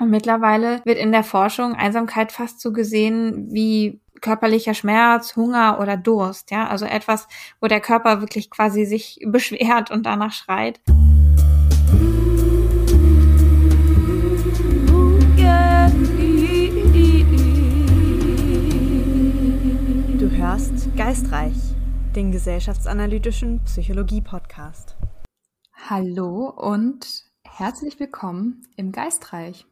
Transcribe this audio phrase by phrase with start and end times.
[0.00, 5.96] Und mittlerweile wird in der Forschung Einsamkeit fast so gesehen wie körperlicher Schmerz, Hunger oder
[5.96, 7.26] Durst, ja, also etwas,
[7.60, 10.80] wo der Körper wirklich quasi sich beschwert und danach schreit.
[20.16, 21.56] Du hörst Geistreich,
[22.14, 24.96] den gesellschaftsanalytischen Psychologie-Podcast.
[25.90, 29.66] Hallo und herzlich willkommen im Geistreich.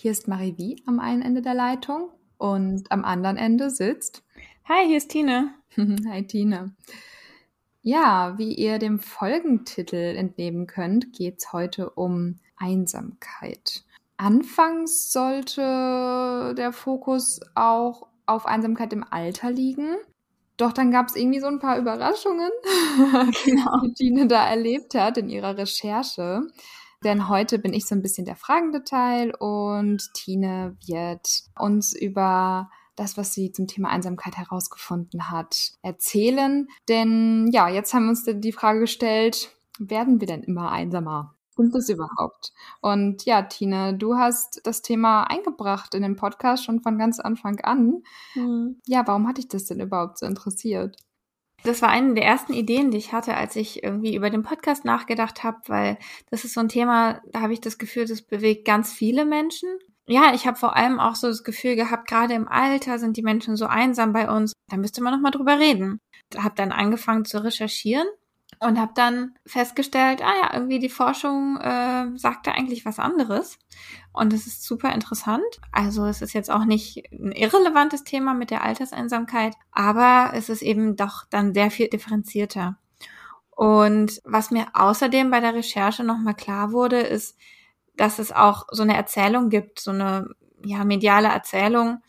[0.00, 4.22] Hier ist Marie Wie am einen Ende der Leitung und am anderen Ende sitzt.
[4.68, 5.54] Hi, hier ist Tine.
[6.08, 6.72] Hi, Tine.
[7.82, 13.82] Ja, wie ihr dem Folgentitel entnehmen könnt, geht es heute um Einsamkeit.
[14.16, 19.96] Anfangs sollte der Fokus auch auf Einsamkeit im Alter liegen.
[20.58, 22.52] Doch dann gab es irgendwie so ein paar Überraschungen,
[23.44, 23.80] genau.
[23.82, 26.42] die Tine da erlebt hat in ihrer Recherche.
[27.04, 32.70] Denn heute bin ich so ein bisschen der fragende Teil und Tine wird uns über
[32.96, 36.68] das, was sie zum Thema Einsamkeit herausgefunden hat, erzählen.
[36.88, 41.36] Denn ja, jetzt haben wir uns die Frage gestellt, werden wir denn immer einsamer?
[41.52, 42.52] Stimmt das überhaupt?
[42.80, 47.60] Und ja, Tine, du hast das Thema eingebracht in den Podcast schon von ganz Anfang
[47.60, 48.02] an.
[48.34, 48.80] Mhm.
[48.86, 50.96] Ja, warum hat dich das denn überhaupt so interessiert?
[51.64, 54.84] Das war eine der ersten Ideen, die ich hatte, als ich irgendwie über den Podcast
[54.84, 55.98] nachgedacht habe, weil
[56.30, 59.68] das ist so ein Thema, da habe ich das Gefühl, das bewegt ganz viele Menschen.
[60.06, 63.22] Ja, ich habe vor allem auch so das Gefühl gehabt, gerade im Alter sind die
[63.22, 64.52] Menschen so einsam bei uns.
[64.68, 65.98] Da müsste man noch mal drüber reden.
[66.36, 68.06] Habe dann angefangen zu recherchieren
[68.60, 73.58] und habe dann festgestellt, ah ja, irgendwie die Forschung äh, sagt da eigentlich was anderes
[74.12, 75.60] und es ist super interessant.
[75.72, 80.62] Also es ist jetzt auch nicht ein irrelevantes Thema mit der Alterseinsamkeit, aber es ist
[80.62, 82.78] eben doch dann sehr viel differenzierter.
[83.50, 87.36] Und was mir außerdem bei der Recherche nochmal klar wurde, ist,
[87.96, 90.28] dass es auch so eine Erzählung gibt, so eine
[90.64, 92.02] ja, mediale Erzählung,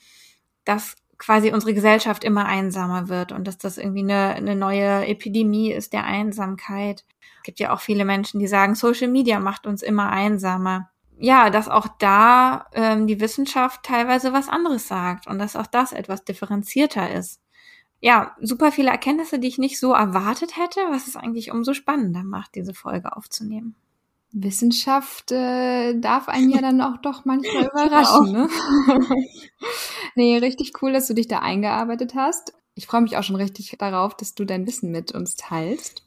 [0.64, 5.71] dass quasi unsere Gesellschaft immer einsamer wird und dass das irgendwie eine, eine neue Epidemie
[5.71, 7.05] ist der Einsamkeit.
[7.37, 10.89] Es gibt ja auch viele Menschen, die sagen, Social Media macht uns immer einsamer.
[11.21, 15.91] Ja, dass auch da ähm, die Wissenschaft teilweise was anderes sagt und dass auch das
[15.91, 17.41] etwas differenzierter ist.
[17.99, 22.23] Ja, super viele Erkenntnisse, die ich nicht so erwartet hätte, was es eigentlich umso spannender
[22.23, 23.75] macht, diese Folge aufzunehmen.
[24.31, 28.31] Wissenschaft äh, darf einen ja dann auch doch manchmal überraschen.
[28.31, 28.49] Ne?
[30.15, 32.53] nee, richtig cool, dass du dich da eingearbeitet hast.
[32.75, 36.03] Ich freue mich auch schon richtig darauf, dass du dein Wissen mit uns teilst.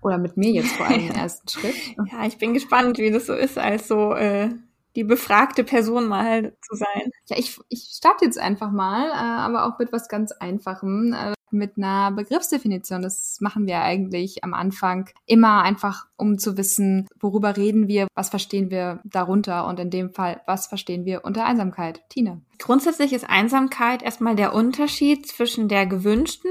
[0.00, 1.74] Oder mit mir jetzt vor allem im ersten Schritt.
[2.10, 4.50] Ja, ich bin gespannt, wie das so ist, als so äh,
[4.94, 7.10] die befragte Person mal zu sein.
[7.26, 11.14] Ja, ich, ich starte jetzt einfach mal, äh, aber auch mit was ganz Einfachem.
[11.50, 13.02] Mit einer Begriffsdefinition.
[13.02, 18.30] Das machen wir eigentlich am Anfang immer einfach, um zu wissen, worüber reden wir, was
[18.30, 22.02] verstehen wir darunter und in dem Fall, was verstehen wir unter Einsamkeit.
[22.08, 22.40] Tina.
[22.58, 26.50] Grundsätzlich ist Einsamkeit erstmal der Unterschied zwischen der gewünschten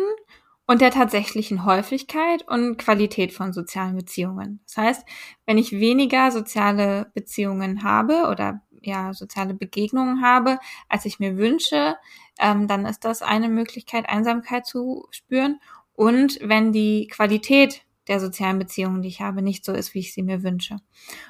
[0.67, 4.59] und der tatsächlichen Häufigkeit und Qualität von sozialen Beziehungen.
[4.65, 5.07] Das heißt,
[5.45, 10.59] wenn ich weniger soziale Beziehungen habe oder ja, soziale Begegnungen habe,
[10.89, 11.97] als ich mir wünsche,
[12.39, 15.59] ähm, dann ist das eine Möglichkeit, Einsamkeit zu spüren.
[15.93, 20.13] Und wenn die Qualität der sozialen Beziehungen, die ich habe, nicht so ist, wie ich
[20.13, 20.77] sie mir wünsche.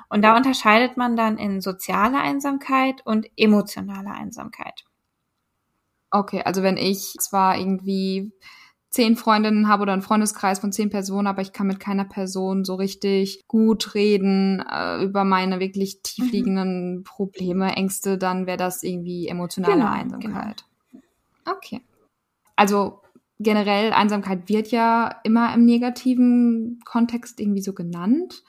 [0.09, 4.85] Und da unterscheidet man dann in soziale Einsamkeit und emotionale Einsamkeit.
[6.11, 8.31] Okay, also wenn ich zwar irgendwie
[8.89, 12.63] zehn Freundinnen habe oder einen Freundeskreis von zehn Personen, aber ich kann mit keiner Person
[12.63, 17.03] so richtig gut reden äh, über meine wirklich tiefliegenden mhm.
[17.03, 20.65] Probleme, Ängste, dann wäre das irgendwie emotionale genau, Einsamkeit.
[20.91, 21.03] Genau.
[21.57, 21.81] Okay.
[22.55, 23.01] Also
[23.39, 28.43] generell Einsamkeit wird ja immer im negativen Kontext irgendwie so genannt.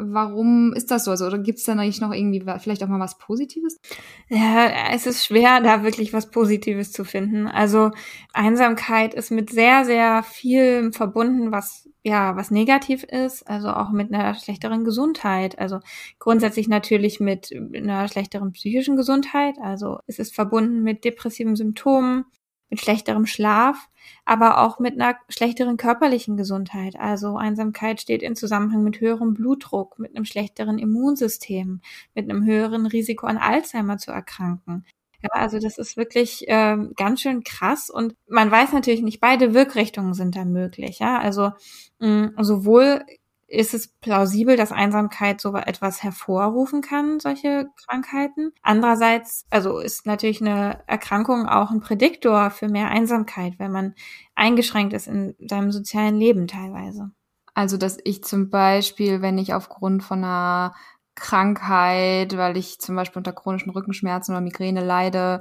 [0.00, 1.10] Warum ist das so?
[1.10, 3.80] Also, oder gibt es da nicht noch irgendwie vielleicht auch mal was Positives?
[4.28, 7.48] Ja, es ist schwer, da wirklich was Positives zu finden.
[7.48, 7.90] Also
[8.32, 14.14] Einsamkeit ist mit sehr, sehr viel verbunden, was ja, was negativ ist, also auch mit
[14.14, 15.58] einer schlechteren Gesundheit.
[15.58, 15.80] Also
[16.18, 19.56] grundsätzlich natürlich mit einer schlechteren psychischen Gesundheit.
[19.60, 22.24] Also es ist verbunden mit depressiven Symptomen,
[22.70, 23.88] mit schlechterem Schlaf,
[24.24, 26.96] aber auch mit einer schlechteren körperlichen Gesundheit.
[26.96, 31.80] Also Einsamkeit steht in Zusammenhang mit höherem Blutdruck, mit einem schlechteren Immunsystem,
[32.14, 34.84] mit einem höheren Risiko an Alzheimer zu erkranken.
[35.22, 39.52] Ja, also das ist wirklich äh, ganz schön krass und man weiß natürlich nicht, beide
[39.52, 41.00] Wirkrichtungen sind da möglich.
[41.00, 41.50] Ja, also
[41.98, 43.02] mh, sowohl
[43.48, 48.52] ist es plausibel, dass Einsamkeit so etwas hervorrufen kann, solche Krankheiten.
[48.62, 53.94] Andererseits, also ist natürlich eine Erkrankung auch ein Prädiktor für mehr Einsamkeit, wenn man
[54.34, 57.10] eingeschränkt ist in seinem sozialen Leben teilweise.
[57.54, 60.74] Also, dass ich zum Beispiel, wenn ich aufgrund von einer
[61.14, 65.40] Krankheit, weil ich zum Beispiel unter chronischen Rückenschmerzen oder Migräne leide,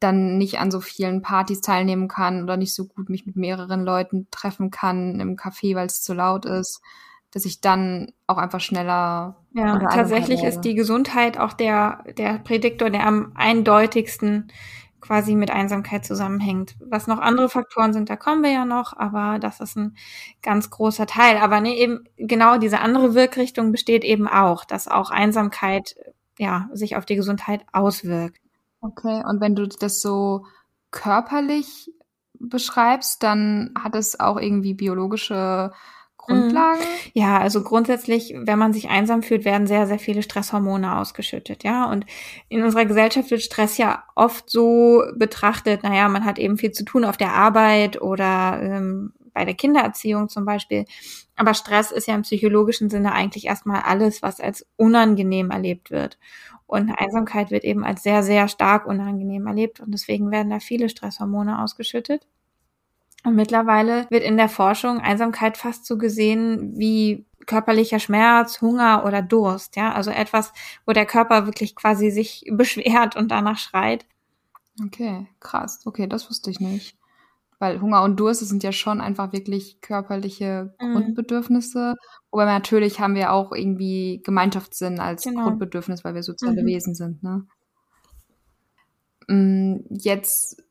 [0.00, 3.84] dann nicht an so vielen Partys teilnehmen kann oder nicht so gut mich mit mehreren
[3.84, 6.82] Leuten treffen kann im Café, weil es zu laut ist,
[7.34, 9.36] dass ich dann auch einfach schneller.
[9.54, 14.52] Ja, tatsächlich ist die Gesundheit auch der, der Prädiktor, der am eindeutigsten
[15.00, 16.76] quasi mit Einsamkeit zusammenhängt.
[16.80, 19.96] Was noch andere Faktoren sind, da kommen wir ja noch, aber das ist ein
[20.42, 21.36] ganz großer Teil.
[21.38, 25.96] Aber nee, eben genau diese andere Wirkrichtung besteht eben auch, dass auch Einsamkeit
[26.38, 28.38] ja sich auf die Gesundheit auswirkt.
[28.80, 30.46] Okay, und wenn du das so
[30.92, 31.90] körperlich
[32.38, 35.72] beschreibst, dann hat es auch irgendwie biologische
[36.26, 36.84] Grundlagen?
[36.84, 37.10] Mhm.
[37.14, 41.90] Ja, also grundsätzlich, wenn man sich einsam fühlt, werden sehr, sehr viele Stresshormone ausgeschüttet, ja.
[41.90, 42.06] Und
[42.48, 46.84] in unserer Gesellschaft wird Stress ja oft so betrachtet, naja, man hat eben viel zu
[46.84, 50.84] tun auf der Arbeit oder ähm, bei der Kindererziehung zum Beispiel.
[51.36, 56.18] Aber Stress ist ja im psychologischen Sinne eigentlich erstmal alles, was als unangenehm erlebt wird.
[56.66, 59.80] Und Einsamkeit wird eben als sehr, sehr stark unangenehm erlebt.
[59.80, 62.26] Und deswegen werden da viele Stresshormone ausgeschüttet.
[63.24, 69.22] Und mittlerweile wird in der Forschung Einsamkeit fast so gesehen wie körperlicher Schmerz, Hunger oder
[69.22, 70.52] Durst, ja, also etwas,
[70.86, 74.06] wo der Körper wirklich quasi sich beschwert und danach schreit.
[74.84, 75.80] Okay, krass.
[75.84, 76.96] Okay, das wusste ich nicht.
[77.60, 80.92] Weil Hunger und Durst sind ja schon einfach wirklich körperliche mhm.
[80.94, 81.94] Grundbedürfnisse.
[82.30, 85.44] Wobei natürlich haben wir auch irgendwie Gemeinschaftssinn als genau.
[85.44, 86.66] Grundbedürfnis, weil wir soziale mhm.
[86.66, 87.46] Wesen sind, ne?
[89.28, 90.63] Mm, jetzt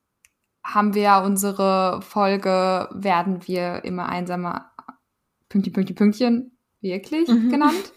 [0.63, 4.71] haben wir unsere Folge, werden wir immer einsamer,
[5.49, 7.49] Pünktchen, Pünktchen, Pünktchen, wirklich mhm.
[7.49, 7.93] genannt.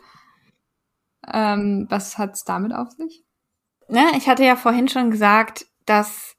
[1.32, 3.24] Ähm, was hat's damit auf sich?
[3.88, 6.36] Ne, ich hatte ja vorhin schon gesagt, dass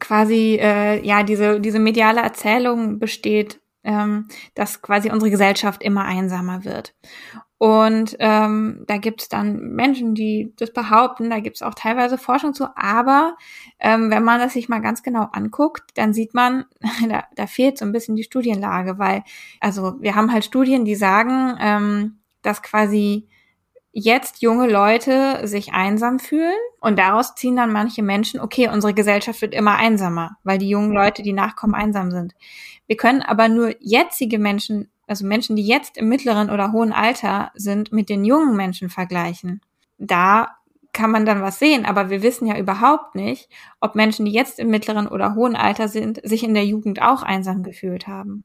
[0.00, 6.64] quasi äh, ja diese diese mediale Erzählung besteht, ähm, dass quasi unsere Gesellschaft immer einsamer
[6.64, 6.94] wird.
[7.62, 12.18] Und ähm, da gibt es dann Menschen, die das behaupten, da gibt es auch teilweise
[12.18, 13.36] Forschung zu, aber
[13.78, 16.64] ähm, wenn man das sich mal ganz genau anguckt, dann sieht man,
[17.08, 19.22] da, da fehlt so ein bisschen die Studienlage, weil,
[19.60, 23.28] also wir haben halt Studien, die sagen, ähm, dass quasi
[23.92, 29.40] jetzt junge Leute sich einsam fühlen und daraus ziehen dann manche Menschen, okay, unsere Gesellschaft
[29.40, 32.34] wird immer einsamer, weil die jungen Leute, die nachkommen, einsam sind.
[32.88, 37.50] Wir können aber nur jetzige Menschen also Menschen, die jetzt im mittleren oder hohen Alter
[37.54, 39.60] sind, mit den jungen Menschen vergleichen.
[39.98, 40.56] Da
[40.94, 44.58] kann man dann was sehen, aber wir wissen ja überhaupt nicht, ob Menschen, die jetzt
[44.58, 48.44] im mittleren oder hohen Alter sind, sich in der Jugend auch einsam gefühlt haben.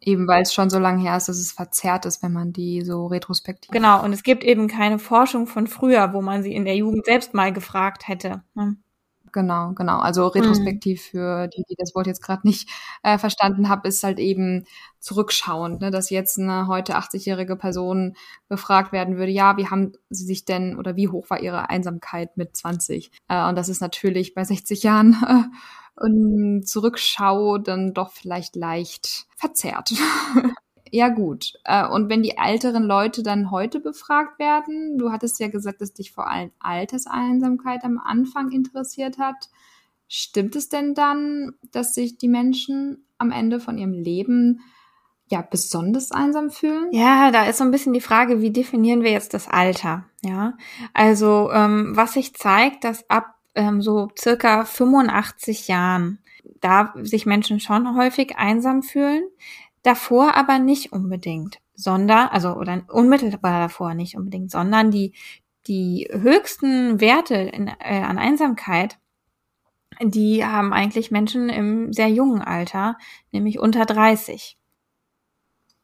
[0.00, 2.82] Eben weil es schon so lange her ist, dass es verzerrt ist, wenn man die
[2.82, 3.70] so retrospektiv.
[3.70, 7.04] Genau, und es gibt eben keine Forschung von früher, wo man sie in der Jugend
[7.04, 8.42] selbst mal gefragt hätte.
[8.54, 8.76] Ne?
[9.36, 9.98] Genau, genau.
[9.98, 10.28] Also mhm.
[10.30, 11.10] retrospektiv mhm.
[11.10, 12.70] für die, die das Wort jetzt gerade nicht
[13.02, 14.64] äh, verstanden haben, ist halt eben
[14.98, 18.16] zurückschauend, ne, dass jetzt eine heute 80-jährige Person
[18.48, 22.38] befragt werden würde, ja, wie haben sie sich denn oder wie hoch war ihre Einsamkeit
[22.38, 23.10] mit 20?
[23.28, 29.26] Äh, und das ist natürlich bei 60 Jahren äh, und Zurückschau dann doch vielleicht leicht
[29.36, 29.92] verzerrt.
[30.90, 31.54] Ja, gut.
[31.64, 35.92] Äh, und wenn die älteren Leute dann heute befragt werden, du hattest ja gesagt, dass
[35.92, 39.48] dich vor allem Alterseinsamkeit am Anfang interessiert hat.
[40.08, 44.60] Stimmt es denn dann, dass sich die Menschen am Ende von ihrem Leben
[45.28, 46.88] ja besonders einsam fühlen?
[46.92, 50.04] Ja, da ist so ein bisschen die Frage, wie definieren wir jetzt das Alter?
[50.22, 50.54] Ja,
[50.94, 56.20] also ähm, was sich zeigt, dass ab ähm, so circa 85 Jahren
[56.60, 59.24] da sich Menschen schon häufig einsam fühlen
[59.86, 65.12] davor aber nicht unbedingt, sondern, also oder unmittelbar davor nicht unbedingt, sondern die,
[65.66, 68.98] die höchsten Werte in, äh, an Einsamkeit,
[70.02, 72.98] die haben eigentlich Menschen im sehr jungen Alter,
[73.30, 74.58] nämlich unter 30.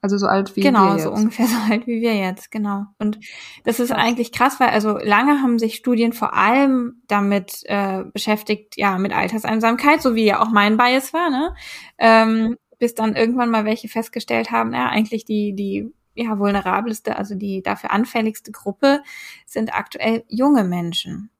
[0.00, 1.04] Also so alt wie genau, wir jetzt.
[1.04, 2.86] Genau, so ungefähr so alt wie wir jetzt, genau.
[2.98, 3.20] Und
[3.64, 8.76] das ist eigentlich krass, weil also lange haben sich Studien vor allem damit äh, beschäftigt,
[8.76, 11.54] ja, mit Alterseinsamkeit, so wie ja auch mein Bias war, ne?
[11.98, 17.36] Ähm, bis dann irgendwann mal welche festgestellt haben, ja, eigentlich die, die ja, vulnerabelste, also
[17.36, 19.04] die dafür anfälligste Gruppe
[19.46, 21.30] sind aktuell junge Menschen.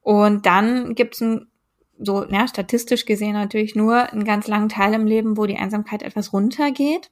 [0.00, 1.42] Und dann gibt es
[1.98, 6.02] so, ja, statistisch gesehen natürlich nur einen ganz langen Teil im Leben, wo die Einsamkeit
[6.02, 7.10] etwas runtergeht.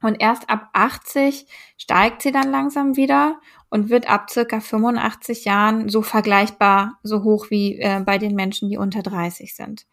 [0.00, 1.46] Und erst ab 80
[1.78, 3.38] steigt sie dann langsam wieder
[3.70, 8.70] und wird ab circa 85 Jahren so vergleichbar, so hoch wie äh, bei den Menschen,
[8.70, 9.86] die unter 30 sind.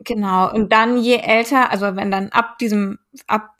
[0.00, 0.52] Genau.
[0.52, 3.50] Und dann je älter, also wenn dann ab diesem, ab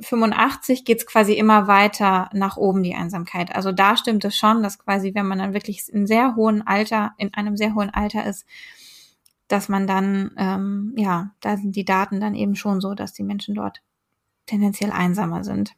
[0.00, 3.54] 85 geht's quasi immer weiter nach oben, die Einsamkeit.
[3.54, 7.12] Also da stimmt es schon, dass quasi, wenn man dann wirklich in sehr hohen Alter,
[7.18, 8.44] in einem sehr hohen Alter ist,
[9.48, 13.22] dass man dann, ähm, ja, da sind die Daten dann eben schon so, dass die
[13.22, 13.82] Menschen dort
[14.46, 15.74] tendenziell einsamer sind.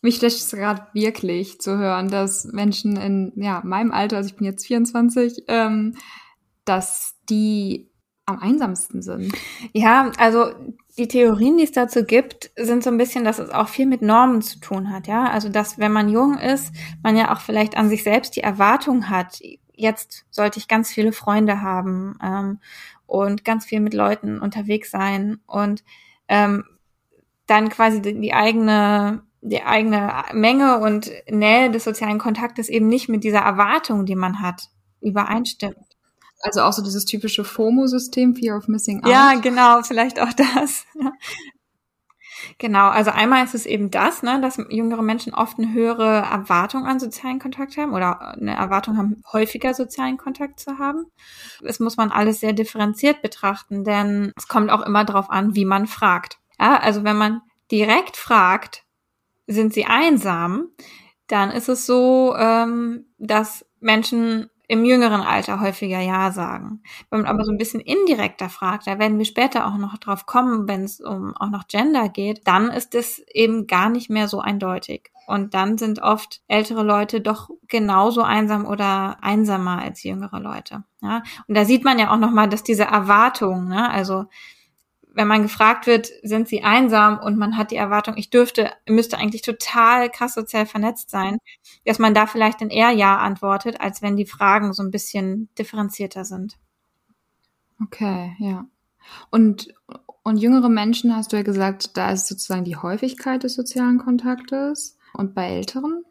[0.00, 4.36] Mich lässt es gerade wirklich zu hören, dass Menschen in ja, meinem Alter, also ich
[4.36, 5.96] bin jetzt 24, ähm,
[6.64, 7.91] dass die
[8.26, 9.32] am einsamsten sind.
[9.72, 10.52] Ja, also
[10.96, 14.02] die Theorien, die es dazu gibt, sind so ein bisschen, dass es auch viel mit
[14.02, 15.24] Normen zu tun hat, ja.
[15.24, 19.08] Also dass, wenn man jung ist, man ja auch vielleicht an sich selbst die Erwartung
[19.08, 19.40] hat,
[19.74, 22.60] jetzt sollte ich ganz viele Freunde haben ähm,
[23.06, 25.82] und ganz viel mit Leuten unterwegs sein und
[26.28, 26.64] ähm,
[27.46, 33.08] dann quasi die, die eigene die eigene Menge und Nähe des sozialen Kontaktes eben nicht
[33.08, 34.68] mit dieser Erwartung, die man hat,
[35.00, 35.91] übereinstimmt.
[36.42, 39.10] Also auch so dieses typische FOMO-System, Fear of Missing Out.
[39.10, 40.84] Ja, genau, vielleicht auch das.
[42.58, 46.86] Genau, also einmal ist es eben das, ne, dass jüngere Menschen oft eine höhere Erwartung
[46.86, 51.06] an sozialen Kontakt haben oder eine Erwartung haben, häufiger sozialen Kontakt zu haben.
[51.60, 55.64] Das muss man alles sehr differenziert betrachten, denn es kommt auch immer darauf an, wie
[55.64, 56.38] man fragt.
[56.58, 58.84] Ja, also wenn man direkt fragt,
[59.46, 60.68] sind sie einsam,
[61.26, 66.82] dann ist es so, ähm, dass Menschen im jüngeren Alter häufiger Ja sagen.
[67.10, 70.24] Wenn man aber so ein bisschen indirekter fragt, da werden wir später auch noch drauf
[70.24, 74.28] kommen, wenn es um auch noch Gender geht, dann ist es eben gar nicht mehr
[74.28, 75.10] so eindeutig.
[75.26, 80.84] Und dann sind oft ältere Leute doch genauso einsam oder einsamer als jüngere Leute.
[81.02, 81.22] Ja?
[81.46, 84.24] Und da sieht man ja auch nochmal, dass diese Erwartung, ne, also
[85.14, 89.18] wenn man gefragt wird, sind sie einsam und man hat die Erwartung, ich dürfte, müsste
[89.18, 91.38] eigentlich total krass sozial vernetzt sein,
[91.84, 95.48] dass man da vielleicht dann eher Ja antwortet, als wenn die Fragen so ein bisschen
[95.58, 96.58] differenzierter sind.
[97.82, 98.66] Okay, ja.
[99.30, 99.74] Und,
[100.22, 104.98] und jüngere Menschen, hast du ja gesagt, da ist sozusagen die Häufigkeit des sozialen Kontaktes.
[105.14, 106.04] Und bei älteren?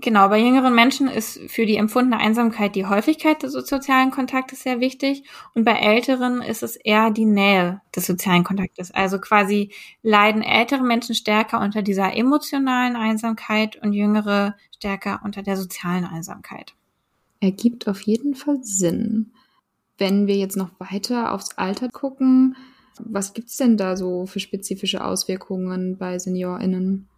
[0.00, 4.80] Genau, bei jüngeren Menschen ist für die empfundene Einsamkeit die Häufigkeit des sozialen Kontaktes sehr
[4.80, 8.90] wichtig und bei älteren ist es eher die Nähe des sozialen Kontaktes.
[8.90, 9.70] Also quasi
[10.02, 16.74] leiden ältere Menschen stärker unter dieser emotionalen Einsamkeit und jüngere stärker unter der sozialen Einsamkeit.
[17.40, 19.32] Ergibt auf jeden Fall Sinn.
[19.98, 22.56] Wenn wir jetzt noch weiter aufs Alter gucken,
[22.98, 27.08] was gibt's denn da so für spezifische Auswirkungen bei SeniorInnen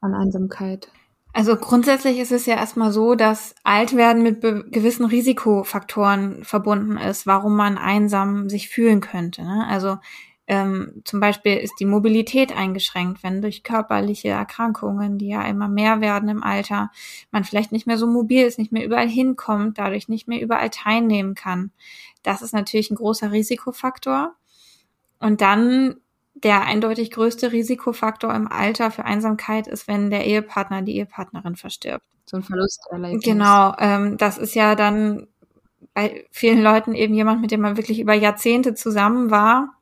[0.00, 0.90] an Einsamkeit?
[1.32, 7.54] Also grundsätzlich ist es ja erstmal so, dass Altwerden mit gewissen Risikofaktoren verbunden ist, warum
[7.54, 9.42] man einsam sich fühlen könnte.
[9.42, 9.66] Ne?
[9.68, 9.98] Also
[10.48, 16.00] ähm, zum Beispiel ist die Mobilität eingeschränkt, wenn durch körperliche Erkrankungen, die ja immer mehr
[16.00, 16.90] werden im Alter,
[17.30, 20.70] man vielleicht nicht mehr so mobil ist, nicht mehr überall hinkommt, dadurch nicht mehr überall
[20.70, 21.70] teilnehmen kann.
[22.24, 24.34] Das ist natürlich ein großer Risikofaktor.
[25.20, 26.00] Und dann
[26.34, 32.04] der eindeutig größte Risikofaktor im Alter für Einsamkeit ist, wenn der Ehepartner, die Ehepartnerin verstirbt.
[32.24, 33.24] So ein Verlusterlebnis.
[33.24, 35.26] Genau, ähm, das ist ja dann
[35.94, 39.76] bei vielen Leuten eben jemand, mit dem man wirklich über Jahrzehnte zusammen war.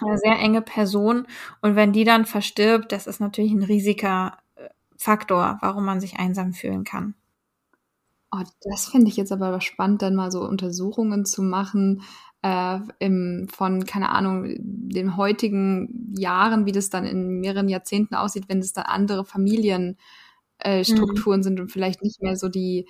[0.00, 1.26] Eine sehr enge Person.
[1.62, 6.18] Und wenn die dann verstirbt, das ist natürlich ein riesiger äh, Faktor, warum man sich
[6.18, 7.14] einsam fühlen kann.
[8.32, 12.02] Oh, das finde ich jetzt aber spannend, dann mal so Untersuchungen zu machen,
[12.46, 18.48] äh, im, von, keine Ahnung, den heutigen Jahren, wie das dann in mehreren Jahrzehnten aussieht,
[18.48, 19.96] wenn es dann andere Familienstrukturen
[20.60, 21.42] äh, mhm.
[21.42, 22.86] sind und vielleicht nicht mehr so die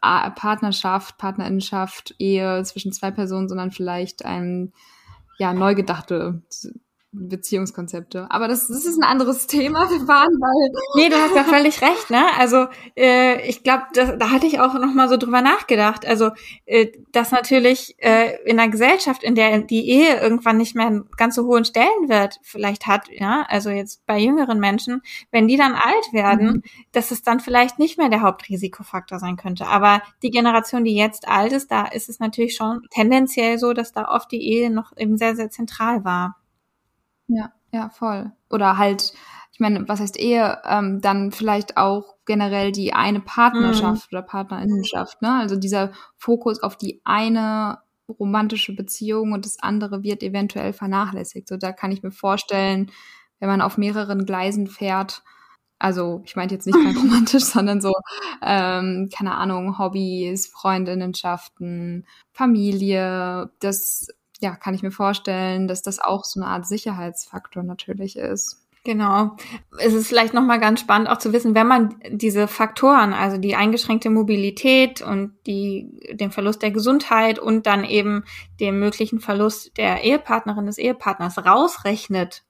[0.00, 4.72] Partnerschaft, Partnerinnenschaft, Ehe zwischen zwei Personen, sondern vielleicht ein
[5.38, 6.42] ja neu gedachte
[7.14, 8.26] Beziehungskonzepte.
[8.30, 9.90] Aber das, das ist ein anderes Thema.
[9.90, 10.48] Wir waren bei.
[10.96, 12.24] Nee, du hast ja völlig recht, ne?
[12.38, 16.06] Also äh, ich glaube, da hatte ich auch noch mal so drüber nachgedacht.
[16.06, 16.30] Also
[16.64, 21.10] äh, dass natürlich äh, in einer Gesellschaft, in der die Ehe irgendwann nicht mehr einen
[21.18, 25.74] ganz so hohen Stellenwert vielleicht hat, ja, also jetzt bei jüngeren Menschen, wenn die dann
[25.74, 26.62] alt werden, mhm.
[26.92, 29.66] dass es dann vielleicht nicht mehr der Hauptrisikofaktor sein könnte.
[29.66, 33.92] Aber die Generation, die jetzt alt ist, da ist es natürlich schon tendenziell so, dass
[33.92, 36.36] da oft die Ehe noch eben sehr, sehr zentral war.
[37.28, 38.32] Ja, ja, voll.
[38.50, 39.12] Oder halt,
[39.52, 40.60] ich meine, was heißt Ehe?
[40.64, 44.18] Ähm, dann vielleicht auch generell die eine Partnerschaft mhm.
[44.18, 45.34] oder Partnerinnenschaft, ne?
[45.40, 51.48] Also dieser Fokus auf die eine romantische Beziehung und das andere wird eventuell vernachlässigt.
[51.48, 52.90] So, da kann ich mir vorstellen,
[53.40, 55.22] wenn man auf mehreren Gleisen fährt,
[55.78, 57.92] also ich meine jetzt nicht rein romantisch, sondern so,
[58.42, 64.08] ähm, keine Ahnung, Hobbys, Freundinnenschaften, Familie, das
[64.42, 68.58] ja, kann ich mir vorstellen, dass das auch so eine Art Sicherheitsfaktor natürlich ist.
[68.84, 69.36] Genau.
[69.78, 73.54] Es ist vielleicht nochmal ganz spannend auch zu wissen, wenn man diese Faktoren, also die
[73.54, 78.24] eingeschränkte Mobilität und die, den Verlust der Gesundheit und dann eben
[78.58, 82.42] den möglichen Verlust der Ehepartnerin des Ehepartners rausrechnet,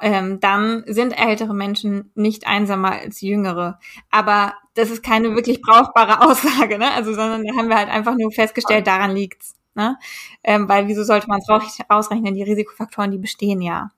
[0.00, 3.78] ähm, dann sind ältere Menschen nicht einsamer als jüngere.
[4.10, 6.90] Aber das ist keine wirklich brauchbare Aussage, ne?
[6.92, 9.54] Also, sondern da haben wir halt einfach nur festgestellt, daran liegt's.
[9.74, 9.98] Ne?
[10.42, 12.34] Ähm, weil wieso sollte man es ausrechnen?
[12.34, 13.90] Die Risikofaktoren, die bestehen ja.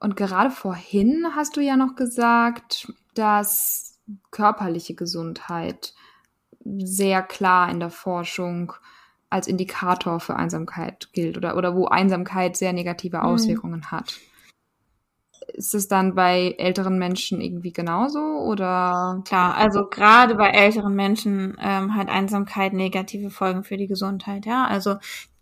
[0.00, 4.00] Und gerade vorhin hast du ja noch gesagt, dass
[4.30, 5.94] körperliche Gesundheit
[6.64, 8.72] sehr klar in der Forschung
[9.30, 13.22] als Indikator für Einsamkeit gilt oder, oder wo Einsamkeit sehr negative mhm.
[13.24, 13.90] Auswirkungen mhm.
[13.90, 14.18] hat.
[15.54, 19.22] Ist es dann bei älteren Menschen irgendwie genauso oder?
[19.24, 24.46] Klar, also gerade bei älteren Menschen ähm, hat Einsamkeit negative Folgen für die Gesundheit.
[24.46, 24.96] Ja, also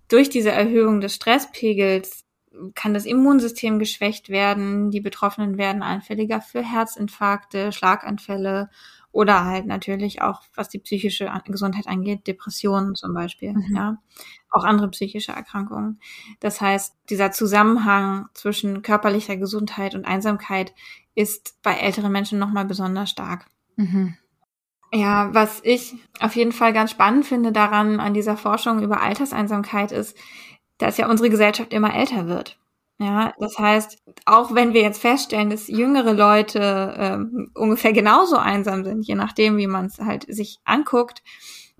[0.08, 2.24] durch diese Erhöhung des Stresspegels
[2.74, 4.90] kann das Immunsystem geschwächt werden.
[4.90, 8.68] Die Betroffenen werden anfälliger für Herzinfarkte, Schlaganfälle
[9.12, 13.76] oder halt natürlich auch, was die psychische Gesundheit angeht, Depressionen zum Beispiel, mhm.
[13.76, 13.98] ja.
[14.50, 15.98] Auch andere psychische Erkrankungen.
[16.40, 20.74] Das heißt, dieser Zusammenhang zwischen körperlicher Gesundheit und Einsamkeit
[21.14, 23.46] ist bei älteren Menschen nochmal besonders stark.
[23.76, 24.16] Mhm.
[24.92, 29.90] Ja, was ich auf jeden Fall ganz spannend finde daran, an dieser Forschung über Alterseinsamkeit
[29.90, 30.16] ist,
[30.76, 32.58] dass ja unsere Gesellschaft immer älter wird.
[33.02, 38.84] Ja, das heißt, auch wenn wir jetzt feststellen, dass jüngere Leute ähm, ungefähr genauso einsam
[38.84, 41.24] sind, je nachdem, wie man es halt sich anguckt,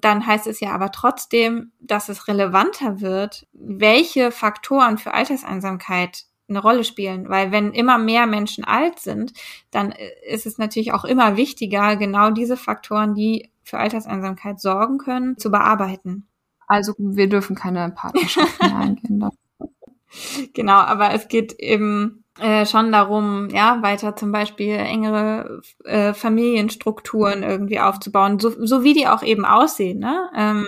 [0.01, 6.59] dann heißt es ja aber trotzdem, dass es relevanter wird, welche Faktoren für Alterseinsamkeit eine
[6.59, 7.29] Rolle spielen.
[7.29, 9.33] Weil wenn immer mehr Menschen alt sind,
[9.71, 14.99] dann äh, ist es natürlich auch immer wichtiger, genau diese Faktoren, die für Alterseinsamkeit sorgen
[14.99, 16.27] können, zu bearbeiten.
[16.67, 19.25] Also wir dürfen keine Partnerschaft mehr eingehen.
[20.55, 27.43] Genau, aber es geht eben äh, schon darum, ja, weiter zum Beispiel engere äh, Familienstrukturen
[27.43, 29.99] irgendwie aufzubauen, so, so wie die auch eben aussehen.
[29.99, 30.31] Ne?
[30.35, 30.67] Ähm,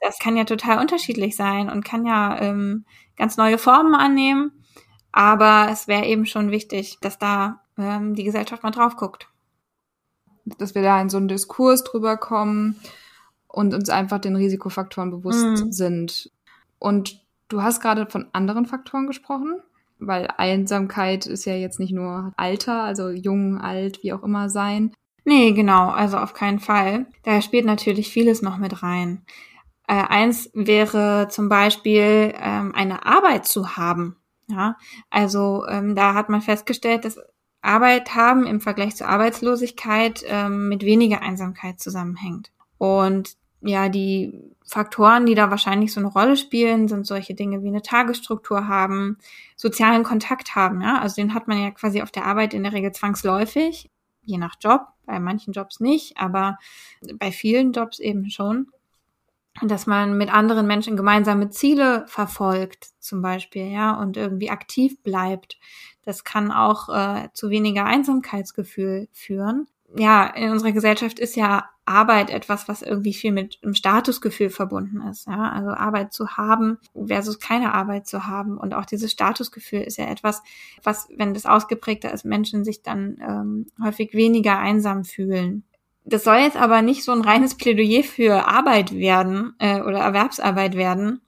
[0.00, 2.84] das kann ja total unterschiedlich sein und kann ja ähm,
[3.16, 4.52] ganz neue Formen annehmen.
[5.12, 9.28] Aber es wäre eben schon wichtig, dass da ähm, die Gesellschaft mal drauf guckt.
[10.44, 12.80] Dass wir da in so einen Diskurs drüber kommen
[13.48, 15.72] und uns einfach den Risikofaktoren bewusst mhm.
[15.72, 16.30] sind.
[16.78, 19.60] Und Du hast gerade von anderen Faktoren gesprochen,
[19.98, 24.92] weil Einsamkeit ist ja jetzt nicht nur Alter, also jung, alt, wie auch immer sein.
[25.24, 27.06] Nee, genau, also auf keinen Fall.
[27.22, 29.24] Da spielt natürlich vieles noch mit rein.
[29.86, 34.16] Äh, eins wäre zum Beispiel ähm, eine Arbeit zu haben.
[34.46, 34.76] Ja,
[35.10, 37.18] also ähm, da hat man festgestellt, dass
[37.60, 42.50] Arbeit haben im Vergleich zur Arbeitslosigkeit ähm, mit weniger Einsamkeit zusammenhängt.
[42.78, 44.32] Und ja, die
[44.68, 49.16] Faktoren, die da wahrscheinlich so eine Rolle spielen, sind solche Dinge wie eine Tagesstruktur haben,
[49.56, 50.82] sozialen Kontakt haben.
[50.82, 51.00] Ja?
[51.00, 53.90] Also den hat man ja quasi auf der Arbeit in der Regel zwangsläufig,
[54.22, 56.58] je nach Job, bei manchen Jobs nicht, aber
[57.14, 58.66] bei vielen Jobs eben schon.
[59.62, 65.58] Dass man mit anderen Menschen gemeinsame Ziele verfolgt, zum Beispiel, ja, und irgendwie aktiv bleibt.
[66.02, 72.28] Das kann auch äh, zu weniger Einsamkeitsgefühl führen ja, in unserer Gesellschaft ist ja Arbeit
[72.28, 75.26] etwas, was irgendwie viel mit einem Statusgefühl verbunden ist.
[75.26, 75.50] Ja?
[75.50, 78.58] Also Arbeit zu haben versus keine Arbeit zu haben.
[78.58, 80.42] Und auch dieses Statusgefühl ist ja etwas,
[80.82, 85.64] was, wenn das ausgeprägter ist, Menschen sich dann ähm, häufig weniger einsam fühlen.
[86.04, 90.74] Das soll jetzt aber nicht so ein reines Plädoyer für Arbeit werden äh, oder Erwerbsarbeit
[90.74, 91.22] werden.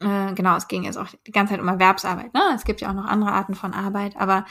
[0.00, 2.32] Äh, genau, es ging jetzt auch die ganze Zeit um Erwerbsarbeit.
[2.32, 2.40] Ne?
[2.54, 4.46] Es gibt ja auch noch andere Arten von Arbeit, aber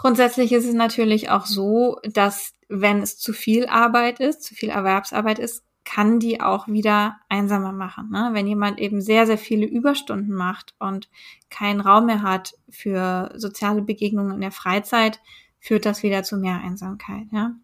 [0.00, 4.68] Grundsätzlich ist es natürlich auch so, dass wenn es zu viel Arbeit ist, zu viel
[4.68, 8.08] Erwerbsarbeit ist, kann die auch wieder einsamer machen.
[8.10, 8.30] Ne?
[8.32, 11.08] Wenn jemand eben sehr, sehr viele Überstunden macht und
[11.50, 15.18] keinen Raum mehr hat für soziale Begegnungen in der Freizeit,
[15.58, 17.26] führt das wieder zu mehr Einsamkeit.
[17.32, 17.56] Ja?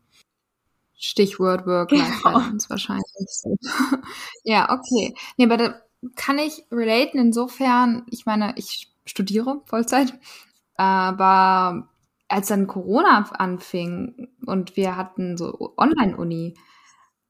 [0.98, 2.70] Stichwort Work-Life-Balance genau.
[2.70, 3.60] wahrscheinlich.
[4.42, 5.14] ja, okay.
[5.36, 5.80] Nee, aber da
[6.16, 10.18] kann ich relaten insofern, ich meine, ich studiere Vollzeit,
[10.74, 11.93] aber
[12.28, 16.54] als dann Corona anfing und wir hatten so Online-Uni,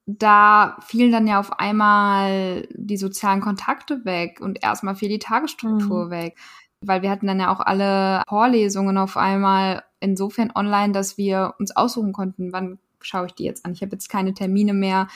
[0.05, 6.05] da fielen dann ja auf einmal die sozialen Kontakte weg und erstmal fiel die Tagesstruktur
[6.05, 6.09] mhm.
[6.11, 6.37] weg.
[6.81, 11.75] Weil wir hatten dann ja auch alle Vorlesungen auf einmal insofern online, dass wir uns
[11.75, 13.73] aussuchen konnten, wann schaue ich die jetzt an.
[13.73, 15.07] Ich habe jetzt keine Termine mehr.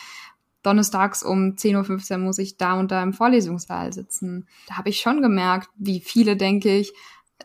[0.63, 4.47] Donnerstags um 10.15 Uhr muss ich da und da im Vorlesungssaal sitzen.
[4.67, 6.93] Da habe ich schon gemerkt, wie viele, denke ich,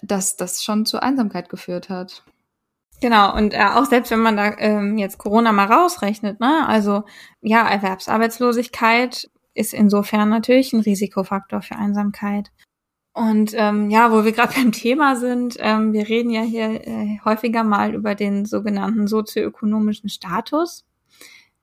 [0.03, 2.25] dass das schon zur Einsamkeit geführt hat.
[3.01, 7.05] Genau, und äh, auch selbst wenn man da ähm, jetzt Corona mal rausrechnet, ne, also
[7.43, 12.51] ja, Erwerbsarbeitslosigkeit ist insofern natürlich ein Risikofaktor für Einsamkeit.
[13.13, 17.19] Und ähm, ja, wo wir gerade beim Thema sind, ähm, wir reden ja hier äh,
[17.25, 20.85] häufiger mal über den sogenannten sozioökonomischen Status.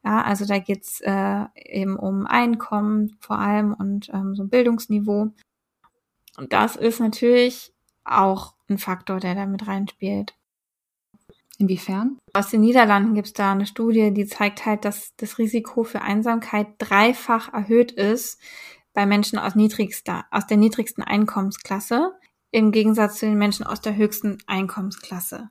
[0.04, 5.30] Ja, also da geht's äh, eben um Einkommen vor allem und ähm, so ein Bildungsniveau.
[6.38, 10.34] Und das ist natürlich auch ein Faktor, der da mit reinspielt.
[11.58, 12.18] Inwiefern?
[12.34, 16.02] Aus den Niederlanden gibt es da eine Studie, die zeigt halt, dass das Risiko für
[16.02, 18.42] Einsamkeit dreifach erhöht ist
[18.94, 22.14] bei Menschen aus, niedrigster, aus der niedrigsten Einkommensklasse
[22.52, 25.50] im Gegensatz zu den Menschen aus der höchsten Einkommensklasse.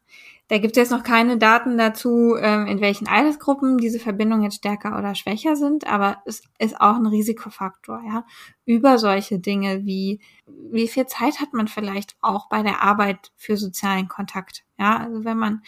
[0.50, 4.56] Da gibt es jetzt noch keine Daten dazu, ähm, in welchen Altersgruppen diese Verbindungen jetzt
[4.56, 8.24] stärker oder schwächer sind, aber es ist auch ein Risikofaktor, ja.
[8.64, 13.56] Über solche Dinge wie, wie viel Zeit hat man vielleicht auch bei der Arbeit für
[13.56, 14.96] sozialen Kontakt, ja.
[14.96, 15.62] Also wenn man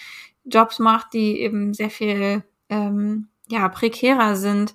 [0.45, 4.75] Jobs macht, die eben sehr viel, ähm, ja, prekärer sind,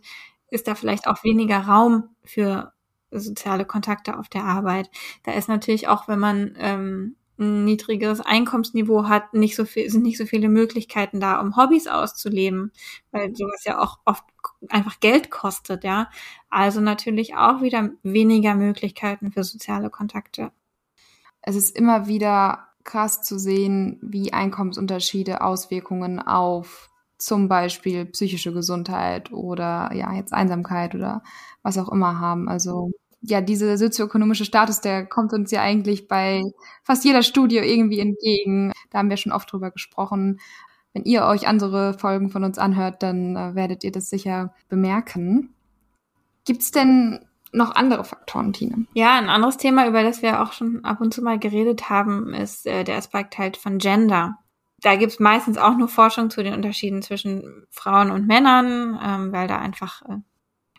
[0.49, 2.71] ist da vielleicht auch weniger Raum für
[3.11, 4.89] soziale Kontakte auf der Arbeit.
[5.23, 10.03] Da ist natürlich auch, wenn man ähm, ein niedriges Einkommensniveau hat, nicht so viel, sind
[10.03, 12.71] nicht so viele Möglichkeiten da, um Hobbys auszuleben,
[13.11, 14.23] weil sowas ja auch oft
[14.69, 16.09] einfach Geld kostet, ja.
[16.49, 20.51] Also natürlich auch wieder weniger Möglichkeiten für soziale Kontakte.
[21.41, 29.31] Es ist immer wieder krass zu sehen, wie Einkommensunterschiede Auswirkungen auf zum Beispiel psychische Gesundheit
[29.31, 31.23] oder ja, jetzt Einsamkeit oder
[31.63, 32.47] was auch immer haben.
[32.49, 32.91] Also
[33.27, 36.43] ja, dieser sozioökonomische Status, der kommt uns ja eigentlich bei
[36.83, 38.71] fast jeder Studie irgendwie entgegen.
[38.89, 40.39] Da haben wir schon oft drüber gesprochen.
[40.93, 45.53] Wenn ihr euch andere Folgen von uns anhört, dann äh, werdet ihr das sicher bemerken.
[46.45, 47.19] Gibt's denn
[47.51, 48.85] noch andere Faktoren, Tine?
[48.93, 52.33] Ja, ein anderes Thema, über das wir auch schon ab und zu mal geredet haben,
[52.33, 54.37] ist äh, der Aspekt halt von Gender
[54.81, 59.31] da gibt es meistens auch nur Forschung zu den Unterschieden zwischen Frauen und Männern, ähm,
[59.31, 60.17] weil da einfach äh,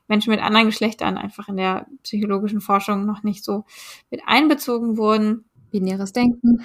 [0.09, 3.65] Menschen mit anderen Geschlechtern einfach in der psychologischen Forschung noch nicht so
[4.11, 5.45] mit einbezogen wurden.
[5.71, 6.65] Binäres Denken.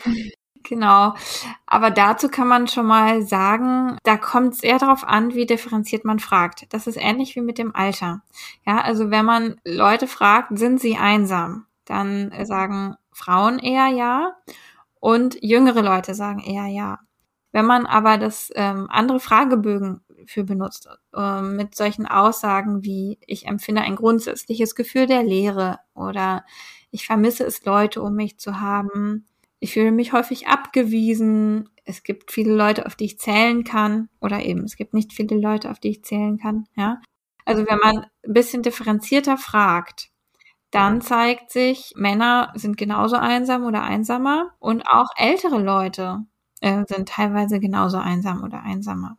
[0.63, 1.13] Genau.
[1.65, 6.06] Aber dazu kann man schon mal sagen, da kommt es eher darauf an, wie differenziert
[6.06, 6.73] man fragt.
[6.73, 8.21] Das ist ähnlich wie mit dem Alter.
[8.65, 14.36] Ja, also wenn man Leute fragt, sind sie einsam, dann sagen Frauen eher ja
[14.99, 16.99] und jüngere Leute sagen eher ja.
[17.51, 23.47] Wenn man aber das ähm, andere Fragebögen für benutzt, äh, mit solchen Aussagen wie ich
[23.47, 26.45] empfinde ein grundsätzliches Gefühl der Leere oder
[26.91, 29.27] ich vermisse es, Leute um mich zu haben,
[29.59, 34.41] ich fühle mich häufig abgewiesen, es gibt viele Leute, auf die ich zählen kann oder
[34.43, 37.01] eben es gibt nicht viele Leute, auf die ich zählen kann, ja.
[37.45, 40.09] Also wenn man ein bisschen differenzierter fragt,
[40.71, 46.25] dann zeigt sich, Männer sind genauso einsam oder einsamer und auch ältere Leute
[46.62, 49.17] äh, sind teilweise genauso einsam oder einsamer.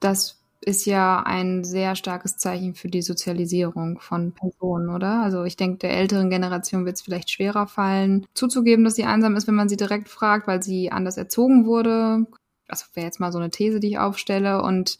[0.00, 5.22] Das ist ja ein sehr starkes Zeichen für die Sozialisierung von Personen, oder?
[5.22, 9.36] Also ich denke, der älteren Generation wird es vielleicht schwerer fallen, zuzugeben, dass sie einsam
[9.36, 12.26] ist, wenn man sie direkt fragt, weil sie anders erzogen wurde.
[12.66, 14.62] Das wäre jetzt mal so eine These, die ich aufstelle.
[14.62, 14.98] Und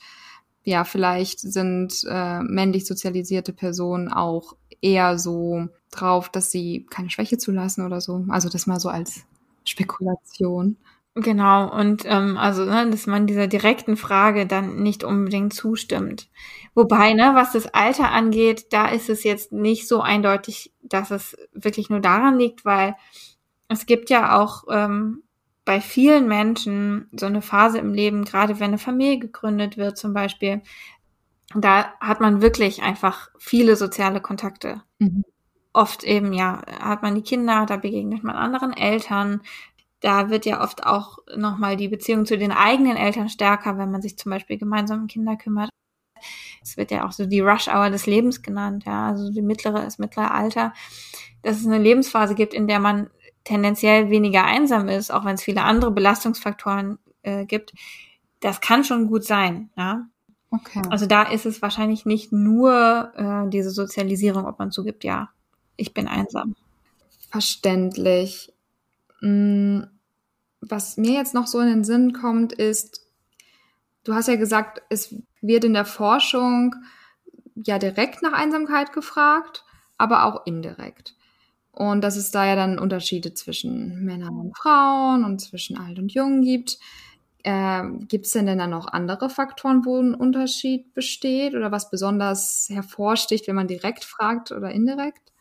[0.62, 7.38] ja, vielleicht sind äh, männlich sozialisierte Personen auch eher so drauf, dass sie keine Schwäche
[7.38, 8.24] zulassen oder so.
[8.28, 9.24] Also das mal so als
[9.64, 10.76] Spekulation.
[11.20, 16.28] Genau, und ähm, also, ne, dass man dieser direkten Frage dann nicht unbedingt zustimmt.
[16.76, 21.36] Wobei, ne, was das Alter angeht, da ist es jetzt nicht so eindeutig, dass es
[21.52, 22.94] wirklich nur daran liegt, weil
[23.66, 25.24] es gibt ja auch ähm,
[25.64, 30.14] bei vielen Menschen so eine Phase im Leben, gerade wenn eine Familie gegründet wird zum
[30.14, 30.62] Beispiel,
[31.52, 34.82] da hat man wirklich einfach viele soziale Kontakte.
[35.00, 35.24] Mhm
[35.78, 39.42] oft eben, ja, hat man die Kinder, da begegnet man anderen Eltern.
[40.00, 44.02] Da wird ja oft auch nochmal die Beziehung zu den eigenen Eltern stärker, wenn man
[44.02, 45.70] sich zum Beispiel gemeinsam um Kinder kümmert.
[46.62, 49.98] Es wird ja auch so die Rush-Hour des Lebens genannt, ja, also die mittlere, das
[49.98, 50.72] mittlere Alter,
[51.42, 53.10] dass es eine Lebensphase gibt, in der man
[53.44, 57.72] tendenziell weniger einsam ist, auch wenn es viele andere Belastungsfaktoren äh, gibt.
[58.40, 60.06] Das kann schon gut sein, ja.
[60.50, 60.82] Okay.
[60.90, 65.30] Also da ist es wahrscheinlich nicht nur äh, diese Sozialisierung, ob man zugibt, ja,
[65.76, 66.56] ich bin einsam.
[67.30, 68.52] Verständlich.
[69.20, 69.82] Mm,
[70.60, 73.06] was mir jetzt noch so in den Sinn kommt, ist,
[74.04, 76.74] du hast ja gesagt, es wird in der Forschung
[77.54, 79.64] ja direkt nach Einsamkeit gefragt,
[79.96, 81.14] aber auch indirekt.
[81.72, 86.12] Und dass es da ja dann Unterschiede zwischen Männern und Frauen und zwischen alt und
[86.12, 86.78] jung gibt.
[87.44, 91.90] Äh, gibt es denn denn dann noch andere Faktoren, wo ein Unterschied besteht oder was
[91.90, 95.32] besonders hervorsticht, wenn man direkt fragt oder indirekt?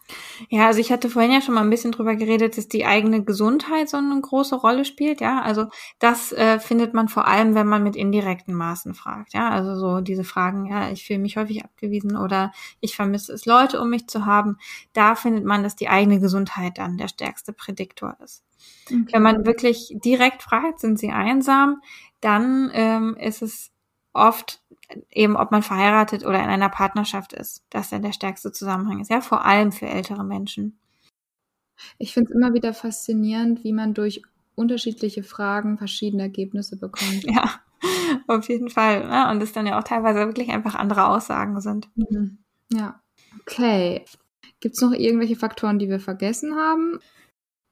[0.50, 3.24] Ja, also ich hatte vorhin ja schon mal ein bisschen drüber geredet, dass die eigene
[3.24, 5.42] Gesundheit so eine große Rolle spielt, ja.
[5.42, 5.68] Also
[6.00, 9.50] das äh, findet man vor allem, wenn man mit indirekten Maßen fragt, ja.
[9.50, 13.82] Also so diese Fragen, ja, ich fühle mich häufig abgewiesen oder ich vermisse es, Leute
[13.82, 14.58] um mich zu haben.
[14.94, 18.44] Da findet man, dass die eigene Gesundheit dann der stärkste Prädiktor ist.
[18.86, 19.06] Okay.
[19.12, 21.82] Wenn man wirklich direkt fragt, sind sie einsam,
[22.22, 23.72] dann ähm, ist es
[24.14, 24.62] oft
[25.12, 29.10] eben, ob man verheiratet oder in einer Partnerschaft ist, dass dann der stärkste Zusammenhang ist.
[29.10, 30.80] Ja, vor allem für ältere Menschen.
[31.98, 34.22] Ich finde es immer wieder faszinierend, wie man durch
[34.56, 37.24] unterschiedliche Fragen verschiedene Ergebnisse bekommt.
[37.28, 37.62] Ja,
[38.26, 39.08] auf jeden Fall.
[39.08, 39.30] Ne?
[39.30, 41.90] Und es dann ja auch teilweise wirklich einfach andere Aussagen sind.
[41.96, 42.40] Mhm.
[42.74, 43.00] Ja.
[43.42, 44.04] Okay.
[44.60, 47.00] Gibt es noch irgendwelche Faktoren, die wir vergessen haben?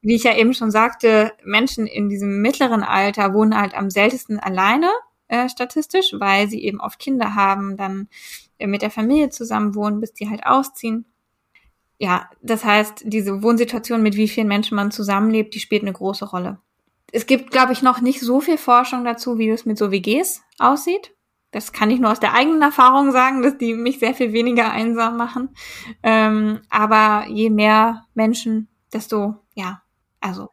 [0.06, 4.40] wie ich ja eben schon sagte, Menschen in diesem mittleren Alter wohnen halt am seltensten
[4.40, 4.92] alleine
[5.28, 8.08] äh, statistisch, weil sie eben oft Kinder haben, dann
[8.60, 11.06] äh, mit der Familie zusammen wohnen, bis die halt ausziehen.
[11.98, 16.26] Ja, das heißt, diese Wohnsituation, mit wie vielen Menschen man zusammenlebt, die spielt eine große
[16.26, 16.60] Rolle.
[17.12, 20.44] Es gibt, glaube ich, noch nicht so viel Forschung dazu, wie es mit so WGs
[20.60, 21.16] aussieht.
[21.52, 24.72] Das kann ich nur aus der eigenen Erfahrung sagen, dass die mich sehr viel weniger
[24.72, 25.56] einsam machen.
[26.04, 29.82] Ähm, aber je mehr Menschen, desto, ja,
[30.20, 30.50] also,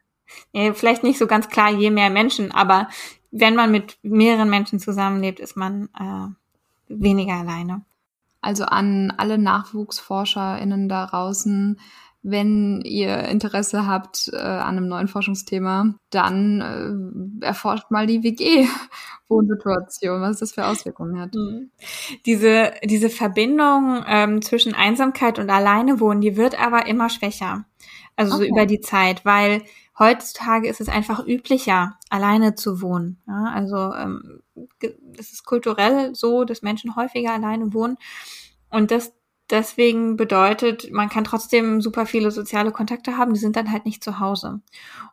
[0.53, 2.87] ja, vielleicht nicht so ganz klar, je mehr Menschen, aber
[3.33, 6.27] wenn man mit mehreren Menschen zusammenlebt, ist man äh,
[6.87, 7.81] weniger alleine.
[8.41, 11.79] Also an alle NachwuchsforscherInnen da draußen,
[12.21, 20.21] wenn ihr Interesse habt äh, an einem neuen Forschungsthema, dann äh, erforscht mal die WG-Wohnsituation,
[20.21, 21.33] was das für Auswirkungen hat.
[21.33, 21.71] Mhm.
[22.27, 27.65] Diese, diese Verbindung ähm, zwischen Einsamkeit und Alleinewohnen, die wird aber immer schwächer.
[28.15, 28.43] Also okay.
[28.43, 29.63] so über die Zeit, weil
[30.03, 33.21] heutzutage ist es einfach üblicher, alleine zu wohnen.
[33.27, 34.41] Ja, also ähm,
[35.17, 37.97] es ist kulturell so, dass Menschen häufiger alleine wohnen.
[38.69, 39.13] Und das
[39.49, 44.03] deswegen bedeutet, man kann trotzdem super viele soziale Kontakte haben, die sind dann halt nicht
[44.03, 44.61] zu Hause.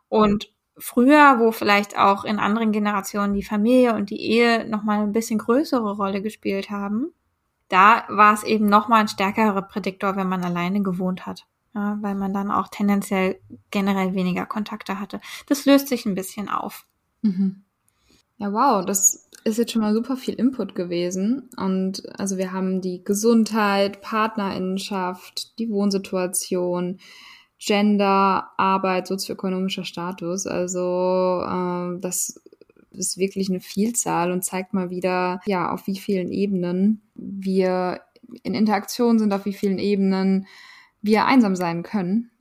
[0.09, 5.13] Und früher, wo vielleicht auch in anderen Generationen die Familie und die Ehe nochmal ein
[5.13, 7.13] bisschen größere Rolle gespielt haben,
[7.69, 12.15] da war es eben nochmal ein stärkerer Prädiktor, wenn man alleine gewohnt hat ja, weil
[12.15, 15.21] man dann auch tendenziell generell weniger Kontakte hatte.
[15.47, 16.85] Das löst sich ein bisschen auf.
[17.21, 17.63] Mhm.
[18.37, 21.49] Ja, wow, das ist jetzt schon mal super viel Input gewesen.
[21.57, 26.99] Und also wir haben die Gesundheit, Partnerinnenschaft, die Wohnsituation,
[27.59, 30.47] Gender, Arbeit, sozioökonomischer Status.
[30.47, 32.41] Also ähm, das
[32.91, 38.01] ist wirklich eine Vielzahl und zeigt mal wieder, ja, auf wie vielen Ebenen wir
[38.43, 40.47] in Interaktion sind, auf wie vielen Ebenen
[41.01, 42.31] wir einsam sein können.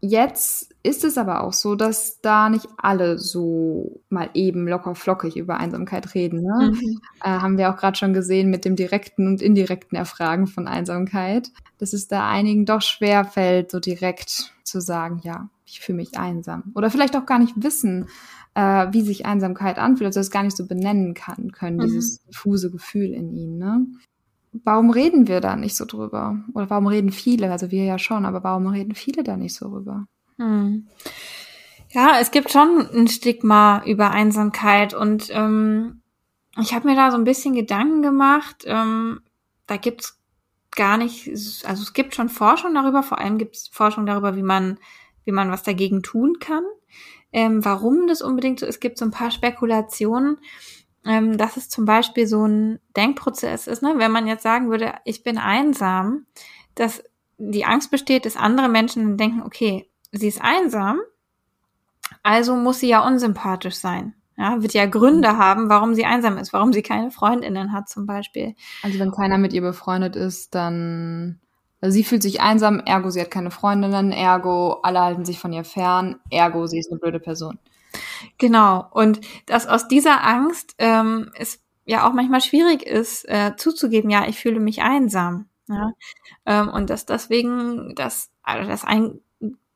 [0.00, 5.36] Jetzt ist es aber auch so, dass da nicht alle so mal eben locker flockig
[5.36, 6.42] über Einsamkeit reden.
[6.42, 6.70] Ne?
[6.70, 7.00] Mhm.
[7.20, 11.50] Äh, haben wir auch gerade schon gesehen mit dem direkten und indirekten Erfragen von Einsamkeit,
[11.78, 16.16] dass es da einigen doch schwer fällt, so direkt zu sagen, ja, ich fühle mich
[16.16, 16.72] einsam.
[16.76, 18.08] Oder vielleicht auch gar nicht wissen,
[18.54, 21.82] äh, wie sich Einsamkeit anfühlt, also es gar nicht so benennen kann, können, mhm.
[21.82, 23.58] dieses diffuse Gefühl in ihnen.
[23.58, 23.86] Ne?
[24.52, 26.38] Warum reden wir da nicht so drüber?
[26.54, 27.50] Oder warum reden viele?
[27.50, 30.06] Also wir ja schon, aber warum reden viele da nicht so drüber?
[30.36, 30.86] Hm.
[31.90, 36.02] Ja, es gibt schon ein Stigma über Einsamkeit und ähm,
[36.60, 38.64] ich habe mir da so ein bisschen Gedanken gemacht.
[38.66, 39.20] Ähm,
[39.66, 40.18] da gibt's
[40.72, 44.42] gar nicht, also es gibt schon Forschung darüber, vor allem gibt es Forschung darüber, wie
[44.42, 44.78] man,
[45.24, 46.64] wie man was dagegen tun kann.
[47.32, 50.38] Ähm, warum das unbedingt so ist, gibt so ein paar Spekulationen
[51.08, 53.94] ähm, dass es zum Beispiel so ein Denkprozess ist, ne?
[53.96, 56.26] wenn man jetzt sagen würde, ich bin einsam,
[56.74, 57.02] dass
[57.38, 61.00] die Angst besteht, dass andere Menschen denken, okay, sie ist einsam,
[62.22, 64.14] also muss sie ja unsympathisch sein.
[64.36, 68.06] Ja, wird ja Gründe haben, warum sie einsam ist, warum sie keine Freundinnen hat zum
[68.06, 68.54] Beispiel.
[68.82, 71.40] Also wenn keiner mit ihr befreundet ist, dann
[71.80, 75.52] also sie fühlt sich einsam, ergo sie hat keine Freundinnen, ergo alle halten sich von
[75.52, 77.58] ihr fern, ergo sie ist eine blöde Person.
[78.38, 78.86] Genau.
[78.90, 84.26] Und dass aus dieser Angst ähm, es ja auch manchmal schwierig ist, äh, zuzugeben, ja,
[84.28, 85.48] ich fühle mich einsam.
[85.68, 85.92] Ja?
[86.46, 89.20] Ähm, und dass deswegen das, also das ein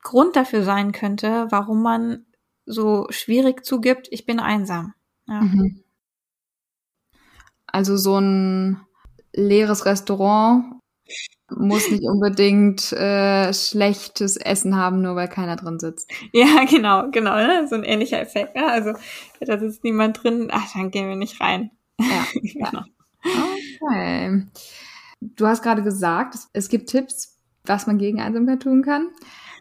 [0.03, 2.27] Grund dafür sein könnte, warum man
[2.67, 4.95] so schwierig zugibt, ich bin einsam.
[5.27, 5.41] Ja.
[5.41, 5.83] Mhm.
[7.67, 8.85] Also so ein
[9.33, 10.81] leeres Restaurant
[11.57, 16.11] muss nicht unbedingt äh, schlechtes Essen haben, nur weil keiner drin sitzt.
[16.33, 17.67] Ja, genau, genau, ne?
[17.69, 18.57] so ein ähnlicher Effekt.
[18.57, 18.67] Ne?
[18.67, 18.93] Also
[19.41, 21.71] da sitzt niemand drin, ach, dann gehen wir nicht rein.
[22.01, 22.83] Ja, genau.
[23.81, 24.47] Okay.
[25.21, 29.09] Du hast gerade gesagt, es gibt Tipps, was man gegen Einsamkeit tun kann.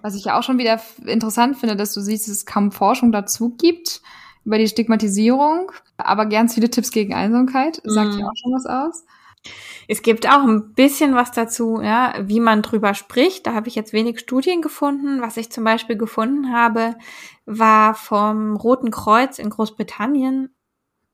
[0.01, 3.11] Was ich ja auch schon wieder interessant finde, dass du siehst, dass es kaum Forschung
[3.11, 4.01] dazu gibt
[4.43, 7.79] über die Stigmatisierung, aber ganz viele Tipps gegen Einsamkeit.
[7.83, 9.05] Sagt ja auch schon was aus.
[9.87, 13.47] Es gibt auch ein bisschen was dazu, ja, wie man drüber spricht.
[13.47, 15.21] Da habe ich jetzt wenig Studien gefunden.
[15.21, 16.95] Was ich zum Beispiel gefunden habe,
[17.45, 20.55] war vom Roten Kreuz in Großbritannien.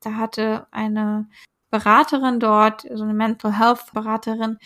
[0.02, 1.30] Da hatte eine
[1.70, 4.58] Beraterin dort, so eine Mental Health Beraterin,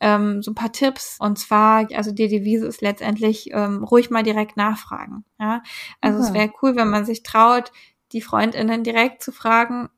[0.00, 1.16] ähm, so ein paar Tipps.
[1.20, 5.24] Und zwar, also die Devise ist letztendlich ähm, ruhig mal direkt nachfragen.
[5.38, 5.62] Ja,
[6.00, 6.28] also okay.
[6.28, 7.70] es wäre cool, wenn man sich traut,
[8.12, 9.88] die Freundinnen direkt zu fragen,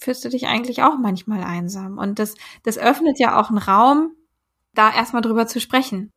[0.00, 1.98] fühlst du dich eigentlich auch manchmal einsam.
[1.98, 4.12] Und das, das öffnet ja auch einen Raum,
[4.74, 6.10] da erstmal drüber zu sprechen.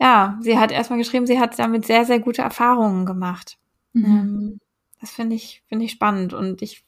[0.00, 3.58] Ja, sie hat erstmal geschrieben, sie hat damit sehr, sehr gute Erfahrungen gemacht.
[3.92, 4.04] Mhm.
[4.04, 4.58] Ähm,
[5.00, 6.34] das finde ich, finde ich spannend.
[6.34, 6.84] Und ich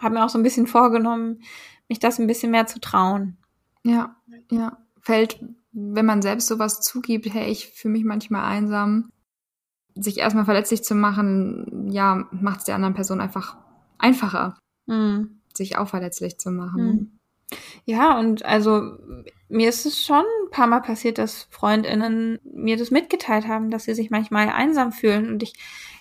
[0.00, 1.42] habe mir auch so ein bisschen vorgenommen,
[1.88, 3.36] mich das ein bisschen mehr zu trauen.
[3.84, 4.16] Ja,
[4.50, 4.78] ja.
[5.00, 9.10] Fällt, wenn man selbst sowas zugibt, hey, ich fühle mich manchmal einsam,
[9.94, 13.56] sich erstmal verletzlich zu machen, ja, macht es der anderen Person einfach
[13.98, 15.39] einfacher, mhm.
[15.60, 16.84] Sich auch verletzlich zu machen.
[16.84, 17.20] Mhm.
[17.84, 18.96] Ja, und also
[19.48, 23.84] mir ist es schon ein paar Mal passiert, dass Freundinnen mir das mitgeteilt haben, dass
[23.84, 25.28] sie sich manchmal einsam fühlen.
[25.28, 25.54] Und ich,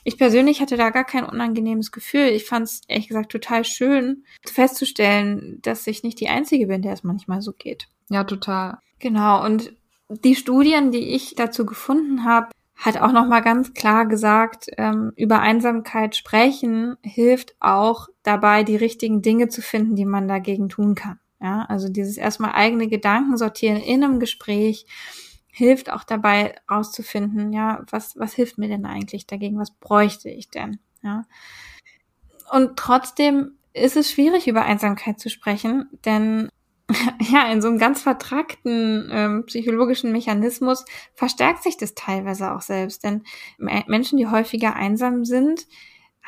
[0.04, 2.28] ich persönlich hatte da gar kein unangenehmes Gefühl.
[2.28, 6.94] Ich fand es ehrlich gesagt total schön festzustellen, dass ich nicht die Einzige bin, der
[6.94, 7.88] es manchmal so geht.
[8.10, 8.78] Ja, total.
[9.00, 9.44] Genau.
[9.44, 9.74] Und
[10.10, 15.12] die Studien, die ich dazu gefunden habe, hat auch noch mal ganz klar gesagt, ähm,
[15.18, 20.96] über Einsamkeit sprechen hilft auch dabei, die richtigen Dinge zu finden, die man dagegen tun
[20.96, 21.20] kann.
[21.42, 24.86] Ja, also dieses erstmal eigene Gedanken sortieren in einem Gespräch
[25.52, 29.60] hilft auch dabei rauszufinden, ja, was, was hilft mir denn eigentlich dagegen?
[29.60, 30.80] Was bräuchte ich denn?
[31.02, 31.26] Ja.
[32.50, 36.50] Und trotzdem ist es schwierig, über Einsamkeit zu sprechen, denn
[37.32, 43.04] ja, in so einem ganz vertrackten ähm, psychologischen Mechanismus verstärkt sich das teilweise auch selbst.
[43.04, 43.24] Denn
[43.58, 45.68] Menschen, die häufiger einsam sind,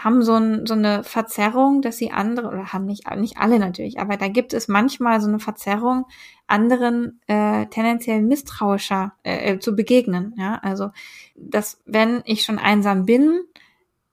[0.04, 4.00] haben so, ein, so eine Verzerrung, dass sie andere, oder haben nicht, nicht alle natürlich,
[4.00, 6.06] aber da gibt es manchmal so eine Verzerrung,
[6.48, 10.34] anderen äh, tendenziell misstrauischer äh, äh, zu begegnen.
[10.38, 10.90] Ja, also
[11.36, 13.42] dass wenn ich schon einsam bin,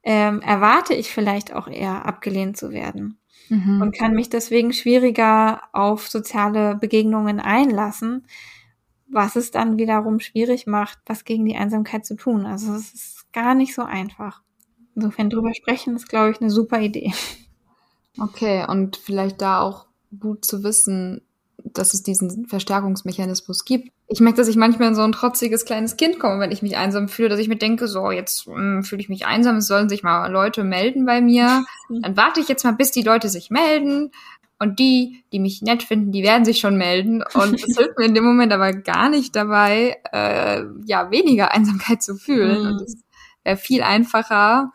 [0.09, 3.18] ähm, erwarte ich vielleicht auch eher abgelehnt zu werden
[3.51, 3.83] mhm.
[3.83, 8.27] und kann mich deswegen schwieriger auf soziale Begegnungen einlassen,
[9.07, 12.47] was es dann wiederum schwierig macht, was gegen die Einsamkeit zu tun.
[12.47, 14.40] Also es ist gar nicht so einfach.
[14.94, 17.12] Insofern drüber sprechen ist, glaube ich, eine super Idee.
[18.18, 21.21] Okay, und vielleicht da auch gut zu wissen,
[21.64, 23.90] dass es diesen Verstärkungsmechanismus gibt.
[24.07, 26.77] Ich merke, dass ich manchmal in so ein trotziges kleines Kind komme, wenn ich mich
[26.77, 29.88] einsam fühle, dass ich mir denke, so, jetzt hm, fühle ich mich einsam, es sollen
[29.88, 31.64] sich mal Leute melden bei mir.
[31.88, 34.11] Dann warte ich jetzt mal, bis die Leute sich melden.
[34.61, 37.23] Und die, die mich nett finden, die werden sich schon melden.
[37.35, 42.03] Und es hilft mir in dem Moment aber gar nicht dabei, äh, ja, weniger Einsamkeit
[42.03, 42.62] zu fühlen.
[42.62, 42.66] Mhm.
[42.66, 42.97] Und es
[43.44, 44.73] wäre viel einfacher,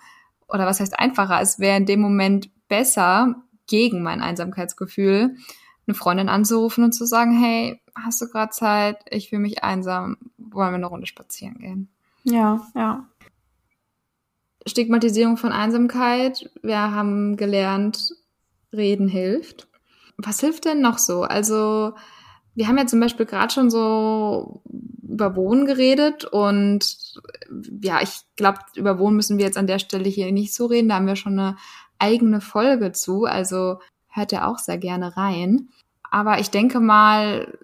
[0.47, 3.35] oder was heißt einfacher, es wäre in dem Moment besser
[3.67, 5.35] gegen mein Einsamkeitsgefühl,
[5.87, 8.97] eine Freundin anzurufen und zu sagen, hey, hast du gerade Zeit?
[9.09, 10.17] Ich fühle mich einsam.
[10.37, 11.89] Wollen wir eine Runde spazieren gehen?
[12.23, 13.05] Ja, ja.
[14.65, 16.49] Stigmatisierung von Einsamkeit.
[16.61, 18.13] Wir haben gelernt,
[18.71, 19.67] reden hilft.
[20.17, 21.23] Was hilft denn noch so?
[21.23, 21.93] Also,
[22.55, 24.61] wir haben ja zum Beispiel gerade schon so
[25.01, 27.13] über Wohnen geredet und
[27.81, 30.89] ja, ich glaube, über Wohnen müssen wir jetzt an der Stelle hier nicht so reden.
[30.89, 31.57] Da haben wir schon eine
[31.99, 33.25] eigene Folge zu.
[33.25, 33.79] Also
[34.13, 35.69] hört ja auch sehr gerne rein.
[36.09, 37.57] Aber ich denke mal,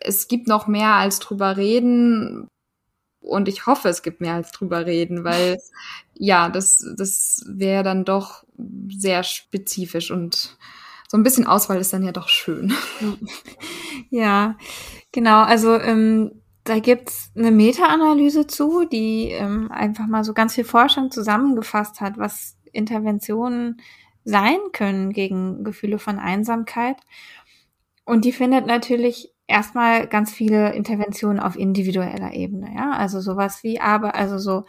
[0.00, 2.48] es gibt noch mehr als drüber reden.
[3.20, 5.58] Und ich hoffe, es gibt mehr als drüber reden, weil
[6.14, 8.44] ja, das, das wäre dann doch
[8.88, 10.56] sehr spezifisch und
[11.08, 12.72] so ein bisschen Auswahl ist dann ja doch schön.
[14.10, 14.56] Ja,
[15.10, 15.42] genau.
[15.42, 16.30] Also ähm,
[16.62, 22.16] da gibt's eine Meta-Analyse zu, die ähm, einfach mal so ganz viel Forschung zusammengefasst hat,
[22.16, 23.80] was Interventionen
[24.26, 26.96] sein können gegen Gefühle von Einsamkeit.
[28.04, 33.80] Und die findet natürlich erstmal ganz viele Interventionen auf individueller Ebene, ja, also sowas wie
[33.80, 34.64] Arbeit, also so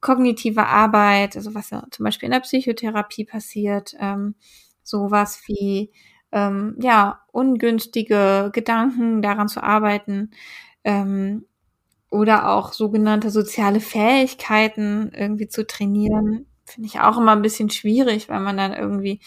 [0.00, 4.34] kognitive Arbeit, also was ja zum Beispiel in der Psychotherapie passiert, ähm,
[4.82, 5.90] sowas wie
[6.32, 10.30] ähm, ja ungünstige Gedanken daran zu arbeiten
[10.84, 11.46] ähm,
[12.10, 18.28] oder auch sogenannte soziale Fähigkeiten irgendwie zu trainieren, finde ich auch immer ein bisschen schwierig,
[18.28, 19.20] weil man dann irgendwie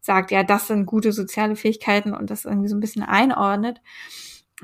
[0.00, 3.80] sagt, ja, das sind gute soziale Fähigkeiten und das irgendwie so ein bisschen einordnet.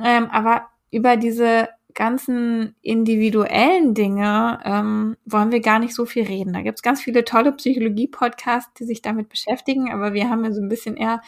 [0.02, 6.52] Ähm, aber über diese ganzen individuellen Dinge ähm, wollen wir gar nicht so viel reden.
[6.52, 10.60] Da gibt's ganz viele tolle Psychologie-Podcasts, die sich damit beschäftigen, aber wir haben ja so
[10.60, 11.22] ein bisschen eher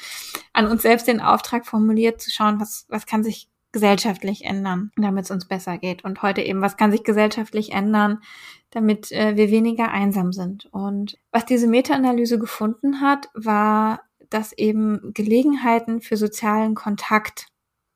[0.53, 5.27] an uns selbst den Auftrag formuliert, zu schauen, was, was kann sich gesellschaftlich ändern, damit
[5.27, 6.03] es uns besser geht.
[6.03, 8.23] Und heute eben, was kann sich gesellschaftlich ändern,
[8.71, 10.65] damit äh, wir weniger einsam sind.
[10.73, 17.49] Und was diese Meta-Analyse gefunden hat, war, dass eben Gelegenheiten für sozialen Kontakt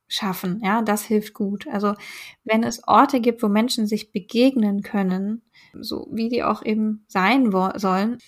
[0.07, 0.61] schaffen.
[0.63, 1.67] Ja, das hilft gut.
[1.69, 1.95] Also
[2.45, 5.41] wenn es Orte gibt, wo Menschen sich begegnen können,
[5.81, 8.19] so wie die auch eben sein sollen,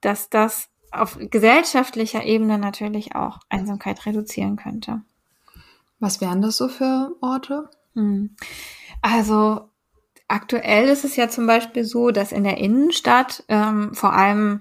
[0.00, 5.02] dass das auf gesellschaftlicher Ebene natürlich auch Einsamkeit reduzieren könnte.
[6.04, 7.70] Was wären das so für Orte?
[7.94, 8.36] Hm.
[9.00, 9.70] Also
[10.28, 14.60] aktuell ist es ja zum Beispiel so, dass in der Innenstadt ähm, vor allem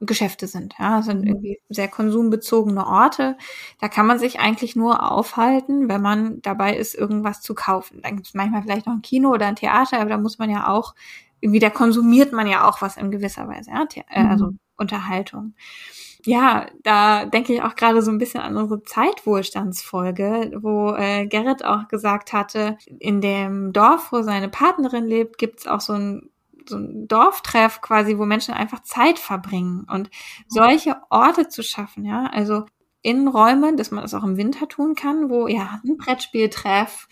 [0.00, 0.74] Geschäfte sind.
[0.78, 1.28] Ja, das sind mhm.
[1.28, 3.38] irgendwie sehr konsumbezogene Orte.
[3.80, 8.02] Da kann man sich eigentlich nur aufhalten, wenn man dabei ist, irgendwas zu kaufen.
[8.02, 10.50] Dann gibt es manchmal vielleicht noch ein Kino oder ein Theater, aber da muss man
[10.50, 10.94] ja auch,
[11.40, 14.58] irgendwie, da konsumiert man ja auch was in gewisser Weise, ja, The äh, also mhm.
[14.76, 15.54] Unterhaltung.
[16.26, 21.64] Ja, da denke ich auch gerade so ein bisschen an unsere Zeitwohlstandsfolge, wo äh, Gerrit
[21.64, 26.30] auch gesagt hatte, in dem Dorf, wo seine Partnerin lebt, gibt's auch so ein
[26.68, 29.86] so ein Dorftreff quasi, wo Menschen einfach Zeit verbringen.
[29.88, 30.10] Und
[30.48, 32.64] solche Orte zu schaffen, ja, also
[33.02, 37.06] Innenräume, dass man das auch im Winter tun kann, wo ja ein Brettspieltreff,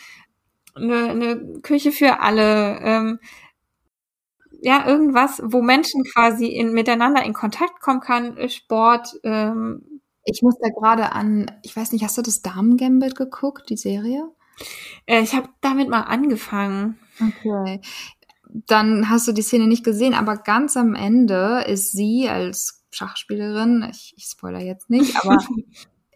[0.75, 3.21] eine, eine Küche für alle, ähm,
[4.65, 9.15] ja, irgendwas, wo Menschen quasi in, miteinander in Kontakt kommen kann, äh, Sport.
[9.23, 10.01] Ähm.
[10.25, 14.27] Ich muss da gerade an, ich weiß nicht, hast du das Damen-Gambit geguckt, die Serie?
[15.05, 16.99] Äh, ich habe damit mal angefangen.
[17.21, 17.83] Okay.
[18.67, 23.87] Dann hast du die Szene nicht gesehen, aber ganz am Ende ist sie als Schachspielerin,
[23.91, 25.45] ich, ich spoiler jetzt nicht, aber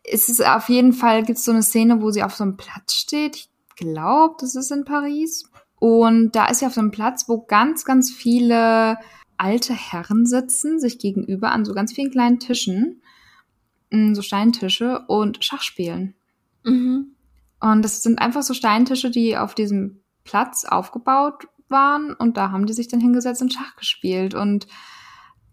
[0.05, 2.57] es ist auf jeden Fall, gibt es so eine Szene, wo sie auf so einem
[2.57, 3.37] Platz steht.
[3.37, 5.45] Ich glaube, das ist in Paris.
[5.81, 8.99] Und da ist sie auf einem Platz, wo ganz, ganz viele
[9.37, 13.03] alte Herren sitzen, sich gegenüber an so ganz vielen kleinen Tischen,
[13.91, 16.15] mm, so Steintische und Schach spielen.
[16.65, 17.15] Mhm.
[17.61, 22.67] Und das sind einfach so Steintische, die auf diesem Platz aufgebaut waren und da haben
[22.67, 24.35] die sich dann hingesetzt und Schach gespielt.
[24.35, 24.67] Und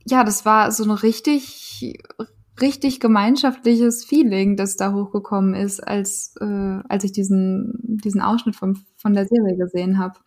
[0.05, 1.93] ja, das war so ein richtig,
[2.61, 8.85] richtig gemeinschaftliches Feeling, das da hochgekommen ist, als, äh, als ich diesen, diesen Ausschnitt vom,
[8.97, 10.19] von der Serie gesehen habe.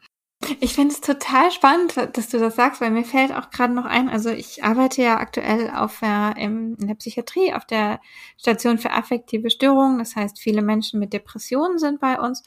[0.61, 3.85] Ich finde es total spannend, dass du das sagst, weil mir fällt auch gerade noch
[3.85, 8.01] ein, also ich arbeite ja aktuell auf der, in der Psychiatrie, auf der
[8.37, 9.99] Station für affektive Störungen.
[9.99, 12.45] Das heißt, viele Menschen mit Depressionen sind bei uns.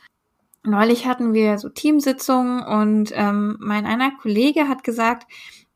[0.63, 5.27] Neulich hatten wir so Teamsitzungen und ähm, mein einer Kollege hat gesagt,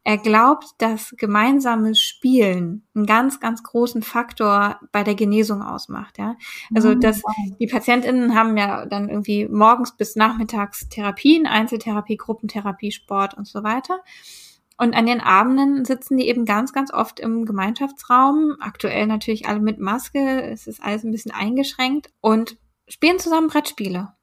[0.08, 6.36] er glaubt, dass gemeinsames Spielen einen ganz, ganz großen Faktor bei der Genesung ausmacht, ja.
[6.76, 7.02] Also, mhm.
[7.02, 7.24] dass
[7.60, 13.64] die PatientInnen haben ja dann irgendwie morgens bis nachmittags Therapien, Einzeltherapie, Gruppentherapie, Sport und so
[13.64, 14.00] weiter.
[14.78, 18.58] Und an den Abenden sitzen die eben ganz, ganz oft im Gemeinschaftsraum.
[18.60, 20.44] Aktuell natürlich alle mit Maske.
[20.44, 24.15] Es ist alles ein bisschen eingeschränkt und spielen zusammen Brettspiele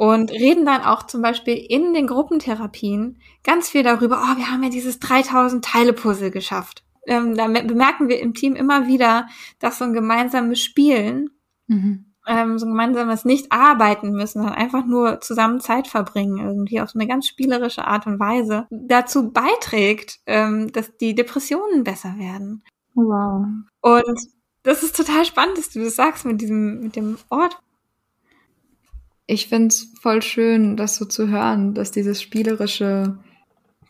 [0.00, 4.62] und reden dann auch zum Beispiel in den Gruppentherapien ganz viel darüber, oh, wir haben
[4.62, 6.84] ja dieses 3000 Teile Puzzle geschafft.
[7.06, 9.28] Ähm, da bemerken wir im Team immer wieder,
[9.58, 11.28] dass so ein gemeinsames Spielen,
[11.66, 12.06] mhm.
[12.26, 16.88] ähm, so ein gemeinsames nicht arbeiten müssen, sondern einfach nur zusammen Zeit verbringen, irgendwie auf
[16.88, 22.64] so eine ganz spielerische Art und Weise, dazu beiträgt, ähm, dass die Depressionen besser werden.
[22.94, 23.44] Wow.
[23.82, 24.18] Und
[24.62, 27.60] das ist total spannend, dass du das sagst mit diesem, mit dem Ort,
[29.30, 33.18] ich finde es voll schön, das so zu hören, dass dieses spielerische,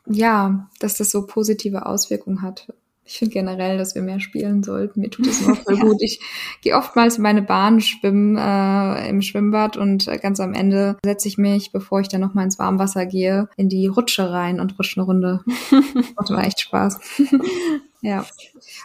[0.07, 2.73] ja, dass das so positive Auswirkungen hat.
[3.05, 5.01] Ich finde generell, dass wir mehr spielen sollten.
[5.01, 5.83] Mir tut das immer voll ja.
[5.83, 5.97] gut.
[6.01, 6.21] Ich
[6.61, 11.39] gehe oftmals meine Bahn schwimmen äh, im Schwimmbad und äh, ganz am Ende setze ich
[11.39, 15.01] mich, bevor ich dann noch mal ins Warmwasser gehe, in die Rutsche rein und rutsche
[15.01, 15.41] eine Runde.
[16.17, 17.01] das war echt Spaß.
[18.03, 18.25] Ja.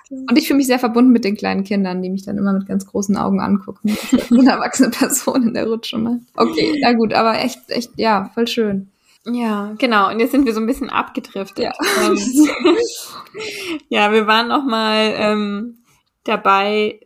[0.09, 2.67] Und ich fühle mich sehr verbunden mit den kleinen Kindern, die mich dann immer mit
[2.67, 3.95] ganz großen Augen angucken.
[4.29, 6.21] Wie eine erwachsene Person in der Rutsche macht.
[6.35, 8.89] Okay, na gut, aber echt, echt, ja, voll schön.
[9.25, 10.11] Ja, genau.
[10.11, 11.65] Und jetzt sind wir so ein bisschen abgedriftet.
[11.65, 11.73] Ja,
[12.05, 12.17] ähm,
[13.89, 15.77] ja wir waren noch mal ähm,
[16.25, 16.99] dabei,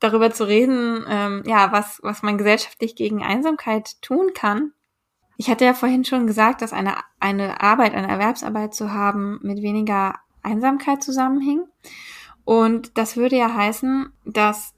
[0.00, 4.72] darüber zu reden, ähm, ja, was, was man gesellschaftlich gegen Einsamkeit tun kann.
[5.38, 9.62] Ich hatte ja vorhin schon gesagt, dass eine, eine Arbeit, eine Erwerbsarbeit zu haben mit
[9.62, 11.64] weniger Einsamkeit zusammenhing.
[12.44, 14.74] Und das würde ja heißen, dass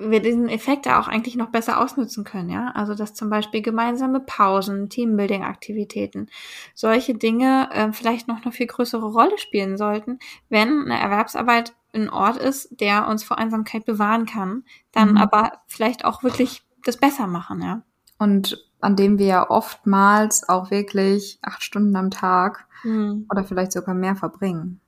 [0.00, 2.70] wir diesen Effekt ja auch eigentlich noch besser ausnutzen können, ja.
[2.74, 6.28] Also dass zum Beispiel gemeinsame Pausen, Teambuilding-Aktivitäten,
[6.74, 10.18] solche Dinge äh, vielleicht noch eine viel größere Rolle spielen sollten,
[10.48, 15.16] wenn eine Erwerbsarbeit ein Ort ist, der uns vor Einsamkeit bewahren kann, dann mhm.
[15.16, 17.82] aber vielleicht auch wirklich das besser machen, ja.
[18.18, 23.26] Und an dem wir ja oftmals auch wirklich acht Stunden am Tag mhm.
[23.30, 24.80] oder vielleicht sogar mehr verbringen.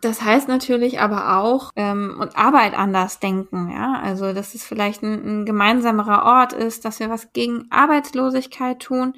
[0.00, 3.98] Das heißt natürlich aber auch ähm, und Arbeit anders denken, ja.
[4.02, 9.14] Also dass es vielleicht ein, ein gemeinsamerer Ort ist, dass wir was gegen Arbeitslosigkeit tun,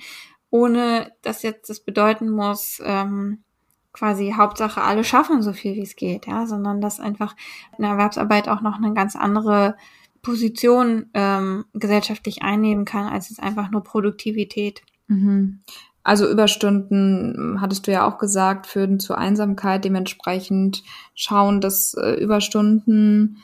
[0.51, 3.42] ohne dass jetzt das bedeuten muss, ähm,
[3.92, 7.34] quasi Hauptsache alle schaffen so viel wie es geht, ja, sondern dass einfach
[7.76, 9.76] eine Erwerbsarbeit auch noch eine ganz andere
[10.29, 14.83] Position ähm, gesellschaftlich einnehmen kann, als es einfach nur Produktivität.
[15.07, 15.61] Mhm.
[16.03, 19.87] Also Überstunden, hattest du ja auch gesagt, führen zu Einsamkeit.
[19.87, 20.83] Dementsprechend
[21.14, 23.39] schauen, dass äh, Überstunden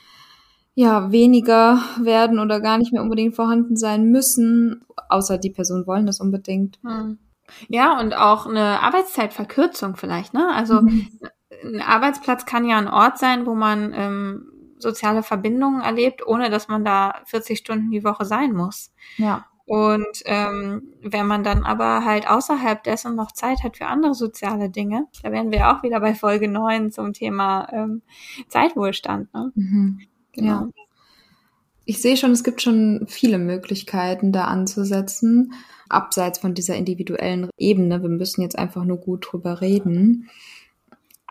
[0.75, 6.05] ja weniger werden oder gar nicht mehr unbedingt vorhanden sein müssen, außer die Personen wollen
[6.05, 6.79] das unbedingt.
[6.83, 7.19] Hm.
[7.69, 10.51] Ja, und auch eine Arbeitszeitverkürzung vielleicht, ne?
[10.55, 11.09] Also mhm.
[11.65, 14.54] ein Arbeitsplatz kann ja ein Ort sein, wo man ähm,
[14.85, 18.93] soziale Verbindungen erlebt, ohne dass man da 40 Stunden die Woche sein muss.
[19.17, 19.47] Ja.
[19.67, 24.69] Und ähm, wenn man dann aber halt außerhalb dessen noch Zeit hat für andere soziale
[24.69, 28.03] Dinge, da wären wir auch wieder bei Folge 9 zum Thema ähm,
[28.49, 29.33] Zeitwohlstand.
[29.33, 29.53] Ne?
[29.55, 30.01] Mhm.
[30.33, 30.51] Genau.
[30.51, 30.69] Ja.
[31.87, 35.55] ich sehe schon, es gibt schon viele Möglichkeiten, da anzusetzen,
[35.89, 38.03] abseits von dieser individuellen Ebene.
[38.03, 40.29] Wir müssen jetzt einfach nur gut drüber reden.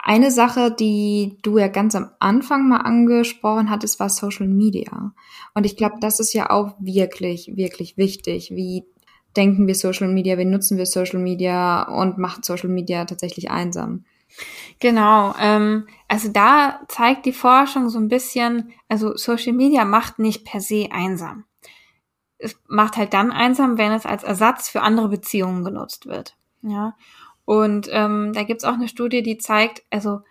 [0.05, 5.13] Eine Sache, die du ja ganz am Anfang mal angesprochen hattest, war Social Media.
[5.53, 8.51] Und ich glaube, das ist ja auch wirklich, wirklich wichtig.
[8.51, 8.83] Wie
[9.37, 14.03] denken wir Social Media, wie nutzen wir Social Media und macht Social Media tatsächlich einsam?
[14.79, 20.43] Genau, ähm, also da zeigt die Forschung so ein bisschen, also Social Media macht nicht
[20.43, 21.45] per se einsam.
[22.39, 26.35] Es macht halt dann einsam, wenn es als Ersatz für andere Beziehungen genutzt wird.
[26.61, 26.97] Ja.
[27.45, 30.21] Und ähm, da gibt's auch eine Studie, die zeigt, also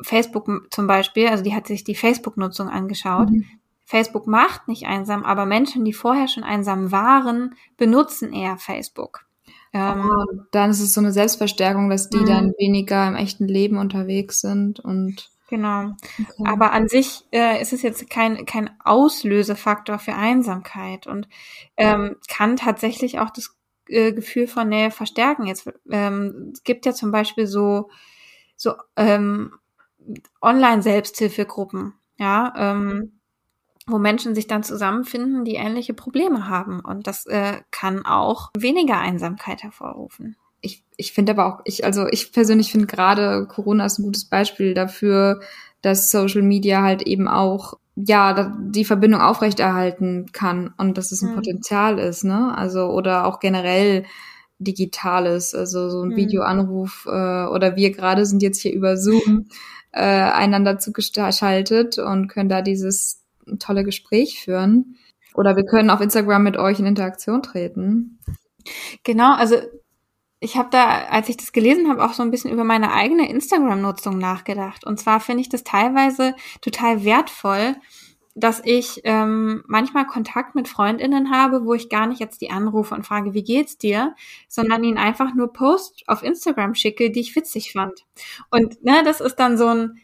[0.00, 3.30] Facebook zum Beispiel, also die hat sich die Facebook-Nutzung angeschaut.
[3.30, 3.44] Mhm.
[3.84, 9.26] Facebook macht nicht einsam, aber Menschen, die vorher schon einsam waren, benutzen eher Facebook.
[9.72, 12.26] Ähm, oh, dann ist es so eine Selbstverstärkung, dass die mhm.
[12.26, 15.96] dann weniger im echten Leben unterwegs sind und Genau.
[16.06, 16.44] Okay.
[16.44, 21.28] Aber an sich äh, ist es jetzt kein, kein Auslösefaktor für Einsamkeit und
[21.76, 23.56] ähm, kann tatsächlich auch das
[23.90, 25.46] äh, Gefühl von Nähe verstärken.
[25.46, 27.90] Jetzt ähm, es gibt ja zum Beispiel so
[28.56, 29.52] so ähm,
[30.42, 33.20] Online-Selbsthilfegruppen, ja, ähm,
[33.86, 36.80] wo Menschen sich dann zusammenfinden, die ähnliche Probleme haben.
[36.80, 40.36] Und das äh, kann auch weniger Einsamkeit hervorrufen.
[40.60, 44.26] Ich, ich finde aber auch, ich, also ich persönlich finde gerade Corona ist ein gutes
[44.26, 45.40] Beispiel dafür,
[45.80, 51.32] dass Social Media halt eben auch ja, die Verbindung aufrechterhalten kann und dass es ein
[51.32, 51.36] mhm.
[51.36, 52.56] Potenzial ist, ne?
[52.56, 54.04] Also, oder auch generell
[54.58, 56.16] Digitales, also so ein mhm.
[56.16, 57.10] Videoanruf äh,
[57.46, 59.46] oder wir gerade sind jetzt hier über Zoom
[59.92, 63.22] äh, einander zugeschaltet und können da dieses
[63.58, 64.96] tolle Gespräch führen.
[65.34, 68.18] Oder wir können auf Instagram mit euch in Interaktion treten.
[69.04, 69.56] Genau, also
[70.40, 73.28] ich habe da, als ich das gelesen habe, auch so ein bisschen über meine eigene
[73.28, 74.86] Instagram-Nutzung nachgedacht.
[74.86, 77.76] Und zwar finde ich das teilweise total wertvoll,
[78.34, 82.94] dass ich ähm, manchmal Kontakt mit Freundinnen habe, wo ich gar nicht jetzt die anrufe
[82.94, 84.14] und frage, wie geht's dir,
[84.48, 88.06] sondern ihnen einfach nur Post auf Instagram schicke, die ich witzig fand.
[88.50, 89.98] Und ne, das ist dann so ein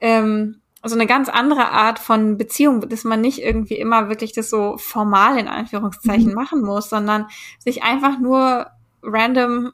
[0.00, 4.50] ähm, so eine ganz andere Art von Beziehung, dass man nicht irgendwie immer wirklich das
[4.50, 6.34] so formal in Anführungszeichen mhm.
[6.34, 7.26] machen muss, sondern
[7.60, 8.66] sich einfach nur
[9.02, 9.72] random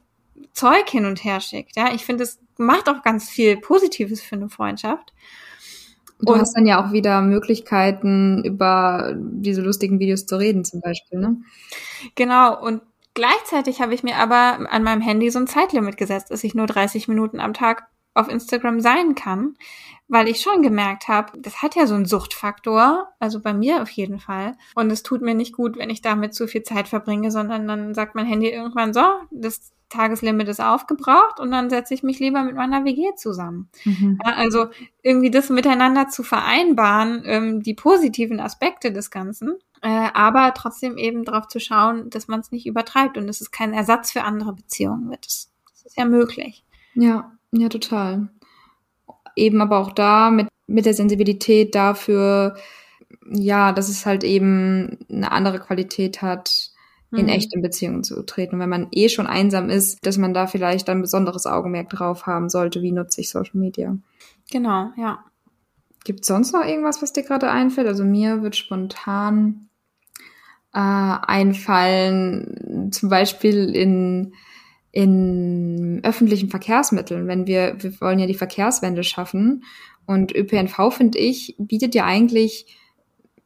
[0.53, 1.76] Zeug hin und her schickt.
[1.76, 5.12] Ja, ich finde, es macht auch ganz viel Positives für eine Freundschaft.
[6.20, 10.81] Du und hast dann ja auch wieder Möglichkeiten, über diese lustigen Videos zu reden, zum
[10.81, 11.37] Beispiel, ne?
[12.16, 12.61] Genau.
[12.61, 12.83] Und
[13.14, 16.66] gleichzeitig habe ich mir aber an meinem Handy so ein Zeitlimit gesetzt, dass ich nur
[16.66, 19.55] 30 Minuten am Tag auf Instagram sein kann,
[20.09, 23.91] weil ich schon gemerkt habe, das hat ja so einen Suchtfaktor, also bei mir auf
[23.91, 24.57] jeden Fall.
[24.75, 27.95] Und es tut mir nicht gut, wenn ich damit zu viel Zeit verbringe, sondern dann
[27.95, 32.43] sagt mein Handy irgendwann so, das Tageslimit ist aufgebraucht und dann setze ich mich lieber
[32.43, 33.71] mit meiner WG zusammen.
[33.85, 34.19] Mhm.
[34.25, 34.67] Ja, also
[35.03, 41.25] irgendwie das miteinander zu vereinbaren, ähm, die positiven Aspekte des Ganzen, äh, aber trotzdem eben
[41.25, 44.53] darauf zu schauen, dass man es nicht übertreibt und dass es kein Ersatz für andere
[44.53, 45.25] Beziehungen wird.
[45.25, 46.65] Das, das ist ja möglich.
[46.95, 48.29] Ja, ja, total
[49.39, 52.57] eben aber auch da mit, mit der Sensibilität dafür,
[53.30, 56.70] ja, dass es halt eben eine andere Qualität hat,
[57.11, 57.28] in mhm.
[57.28, 58.57] echten Beziehungen zu treten.
[58.57, 62.26] Und wenn man eh schon einsam ist, dass man da vielleicht ein besonderes Augenmerk drauf
[62.26, 63.97] haben sollte, wie nutze ich Social Media.
[64.51, 65.24] Genau, ja.
[66.05, 67.86] Gibt es sonst noch irgendwas, was dir gerade einfällt?
[67.86, 69.68] Also mir wird spontan
[70.74, 74.34] äh, einfallen, zum Beispiel in
[74.99, 79.62] in öffentlichen Verkehrsmitteln, wenn wir, wir wollen ja die Verkehrswende schaffen
[80.07, 82.66] und ÖPNV, finde ich, bietet ja eigentlich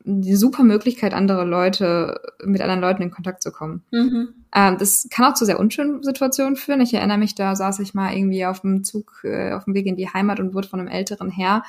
[0.03, 3.83] die super Möglichkeit, andere Leute, mit anderen Leuten in Kontakt zu kommen.
[3.91, 4.29] Mhm.
[4.55, 6.81] Ähm, das kann auch zu sehr unschönen Situationen führen.
[6.81, 9.85] Ich erinnere mich, da saß ich mal irgendwie auf dem Zug, äh, auf dem Weg
[9.85, 11.65] in die Heimat und wurde von einem älteren Herr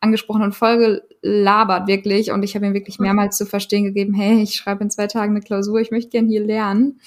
[0.00, 2.30] angesprochen und voll gelabert, wirklich.
[2.30, 5.32] Und ich habe ihm wirklich mehrmals zu verstehen gegeben, hey, ich schreibe in zwei Tagen
[5.32, 7.00] eine Klausur, ich möchte gern hier lernen.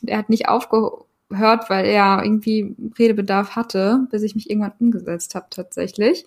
[0.00, 1.04] Und er hat nicht aufgehört
[1.38, 6.24] hört, weil er irgendwie Redebedarf hatte, bis ich mich irgendwann umgesetzt habe tatsächlich.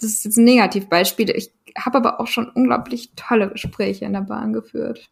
[0.00, 1.30] Das ist jetzt ein Negativbeispiel.
[1.30, 5.10] Ich habe aber auch schon unglaublich tolle Gespräche in der Bahn geführt.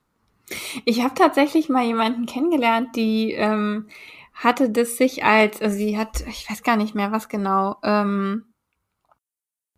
[0.84, 3.88] Ich habe tatsächlich mal jemanden kennengelernt, die ähm,
[4.32, 8.44] hatte das sich als, also sie hat, ich weiß gar nicht mehr was genau, ähm,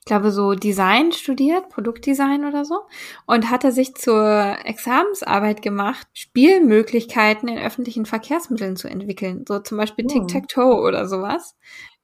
[0.09, 2.81] glaube, so Design studiert, Produktdesign oder so,
[3.27, 9.45] und hatte sich zur Examensarbeit gemacht, Spielmöglichkeiten in öffentlichen Verkehrsmitteln zu entwickeln.
[9.47, 10.09] So zum Beispiel oh.
[10.09, 11.57] Tic-Tac-Toe oder sowas.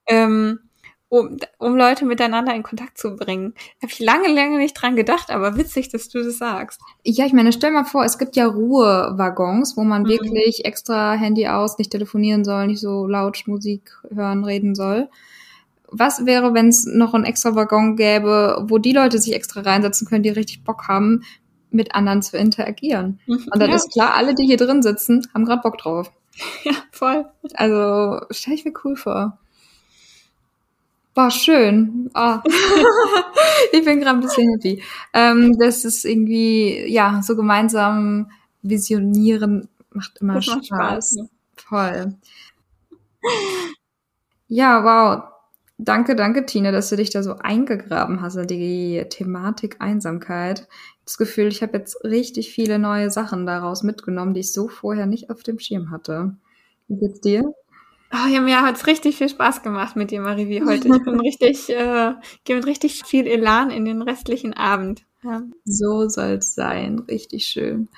[0.07, 0.61] Ähm,
[1.09, 3.55] um, um Leute miteinander in Kontakt zu bringen.
[3.81, 6.81] Habe ich lange, lange nicht dran gedacht, aber witzig, dass du das sagst.
[7.05, 10.09] Ja, ich meine, stell mal vor, es gibt ja Ruhewaggons, wo man mhm.
[10.09, 15.09] wirklich extra Handy aus, nicht telefonieren soll, nicht so laut Musik hören, reden soll
[15.97, 20.07] was wäre, wenn es noch einen extra Waggon gäbe, wo die Leute sich extra reinsetzen
[20.07, 21.23] können, die richtig Bock haben,
[21.71, 23.21] mit anderen zu interagieren.
[23.27, 23.49] Mhm.
[23.53, 23.77] Und dann ja.
[23.77, 26.11] ist klar, alle, die hier drin sitzen, haben gerade Bock drauf.
[26.65, 27.27] Ja, voll.
[27.55, 29.39] Also stelle ich mir cool vor.
[31.15, 32.11] War schön.
[32.13, 32.43] Ah.
[33.73, 34.83] ich bin gerade ein bisschen happy.
[35.13, 38.33] Ähm, das ist irgendwie, ja, so gemeinsam
[38.63, 40.57] visionieren macht immer Das Spaß.
[40.57, 41.13] macht Spaß.
[41.13, 41.29] ne?
[41.55, 42.15] Voll.
[44.49, 45.34] Ja, wow.
[45.77, 50.69] Danke, danke, Tina, dass du dich da so eingegraben hast in die Thematik Einsamkeit.
[51.05, 55.07] Das Gefühl, ich habe jetzt richtig viele neue Sachen daraus mitgenommen, die ich so vorher
[55.07, 56.37] nicht auf dem Schirm hatte.
[56.87, 57.53] Wie geht's dir?
[58.13, 60.87] Oh, ja, mir hat's richtig viel Spaß gemacht mit dir, Marie, wie heute.
[60.87, 62.13] Ich bin richtig, äh,
[62.45, 65.05] gehe mit richtig viel Elan in den restlichen Abend.
[65.25, 65.43] Ja.
[65.65, 67.01] So soll's sein.
[67.01, 67.89] Richtig schön.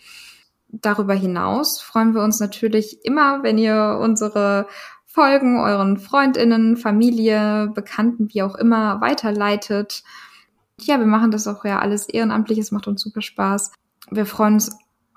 [0.68, 4.68] Darüber hinaus freuen wir uns natürlich immer, wenn ihr unsere
[5.05, 10.03] Folgen euren Freundinnen, Familie, Bekannten, wie auch immer, weiterleitet.
[10.80, 12.57] Ja, wir machen das auch ja alles ehrenamtlich.
[12.57, 13.74] Es macht uns super Spaß.
[14.09, 14.72] Wir freuen uns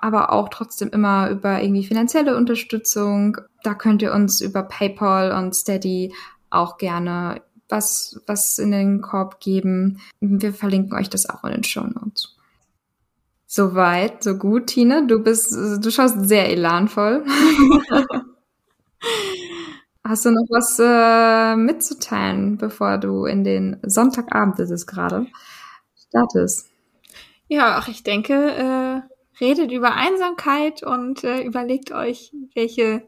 [0.05, 3.39] aber auch trotzdem immer über irgendwie finanzielle Unterstützung.
[3.63, 6.13] Da könnt ihr uns über PayPal und Steady
[6.51, 7.41] auch gerne
[7.71, 10.03] was, was in den Korb geben.
[10.21, 12.37] Wir verlinken euch das auch in den Show Notes.
[13.47, 15.07] Soweit, so gut, Tine.
[15.07, 17.25] Du bist, du schaust sehr elanvoll.
[20.07, 25.29] Hast du noch was äh, mitzuteilen, bevor du in den Sonntagabend, das ist gerade,
[26.09, 26.69] startest?
[27.49, 29.01] Ja, ach, ich denke, äh,
[29.41, 33.03] redet über Einsamkeit und äh, überlegt euch, welche,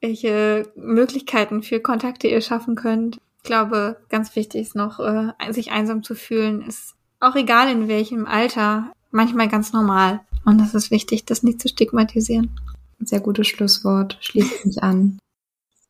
[0.00, 3.20] welche Möglichkeiten für Kontakte ihr schaffen könnt.
[3.38, 7.88] Ich glaube, ganz wichtig ist noch, äh, sich einsam zu fühlen, ist auch egal in
[7.88, 10.20] welchem Alter, manchmal ganz normal.
[10.44, 12.58] Und das ist wichtig, das nicht zu stigmatisieren.
[13.00, 14.16] Sehr gutes Schlusswort.
[14.20, 15.18] Schließt mich an.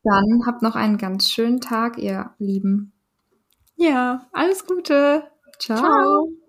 [0.02, 2.92] Dann habt noch einen ganz schönen Tag, ihr Lieben.
[3.76, 5.24] Ja, alles Gute.
[5.58, 5.78] Ciao.
[5.78, 6.45] Ciao.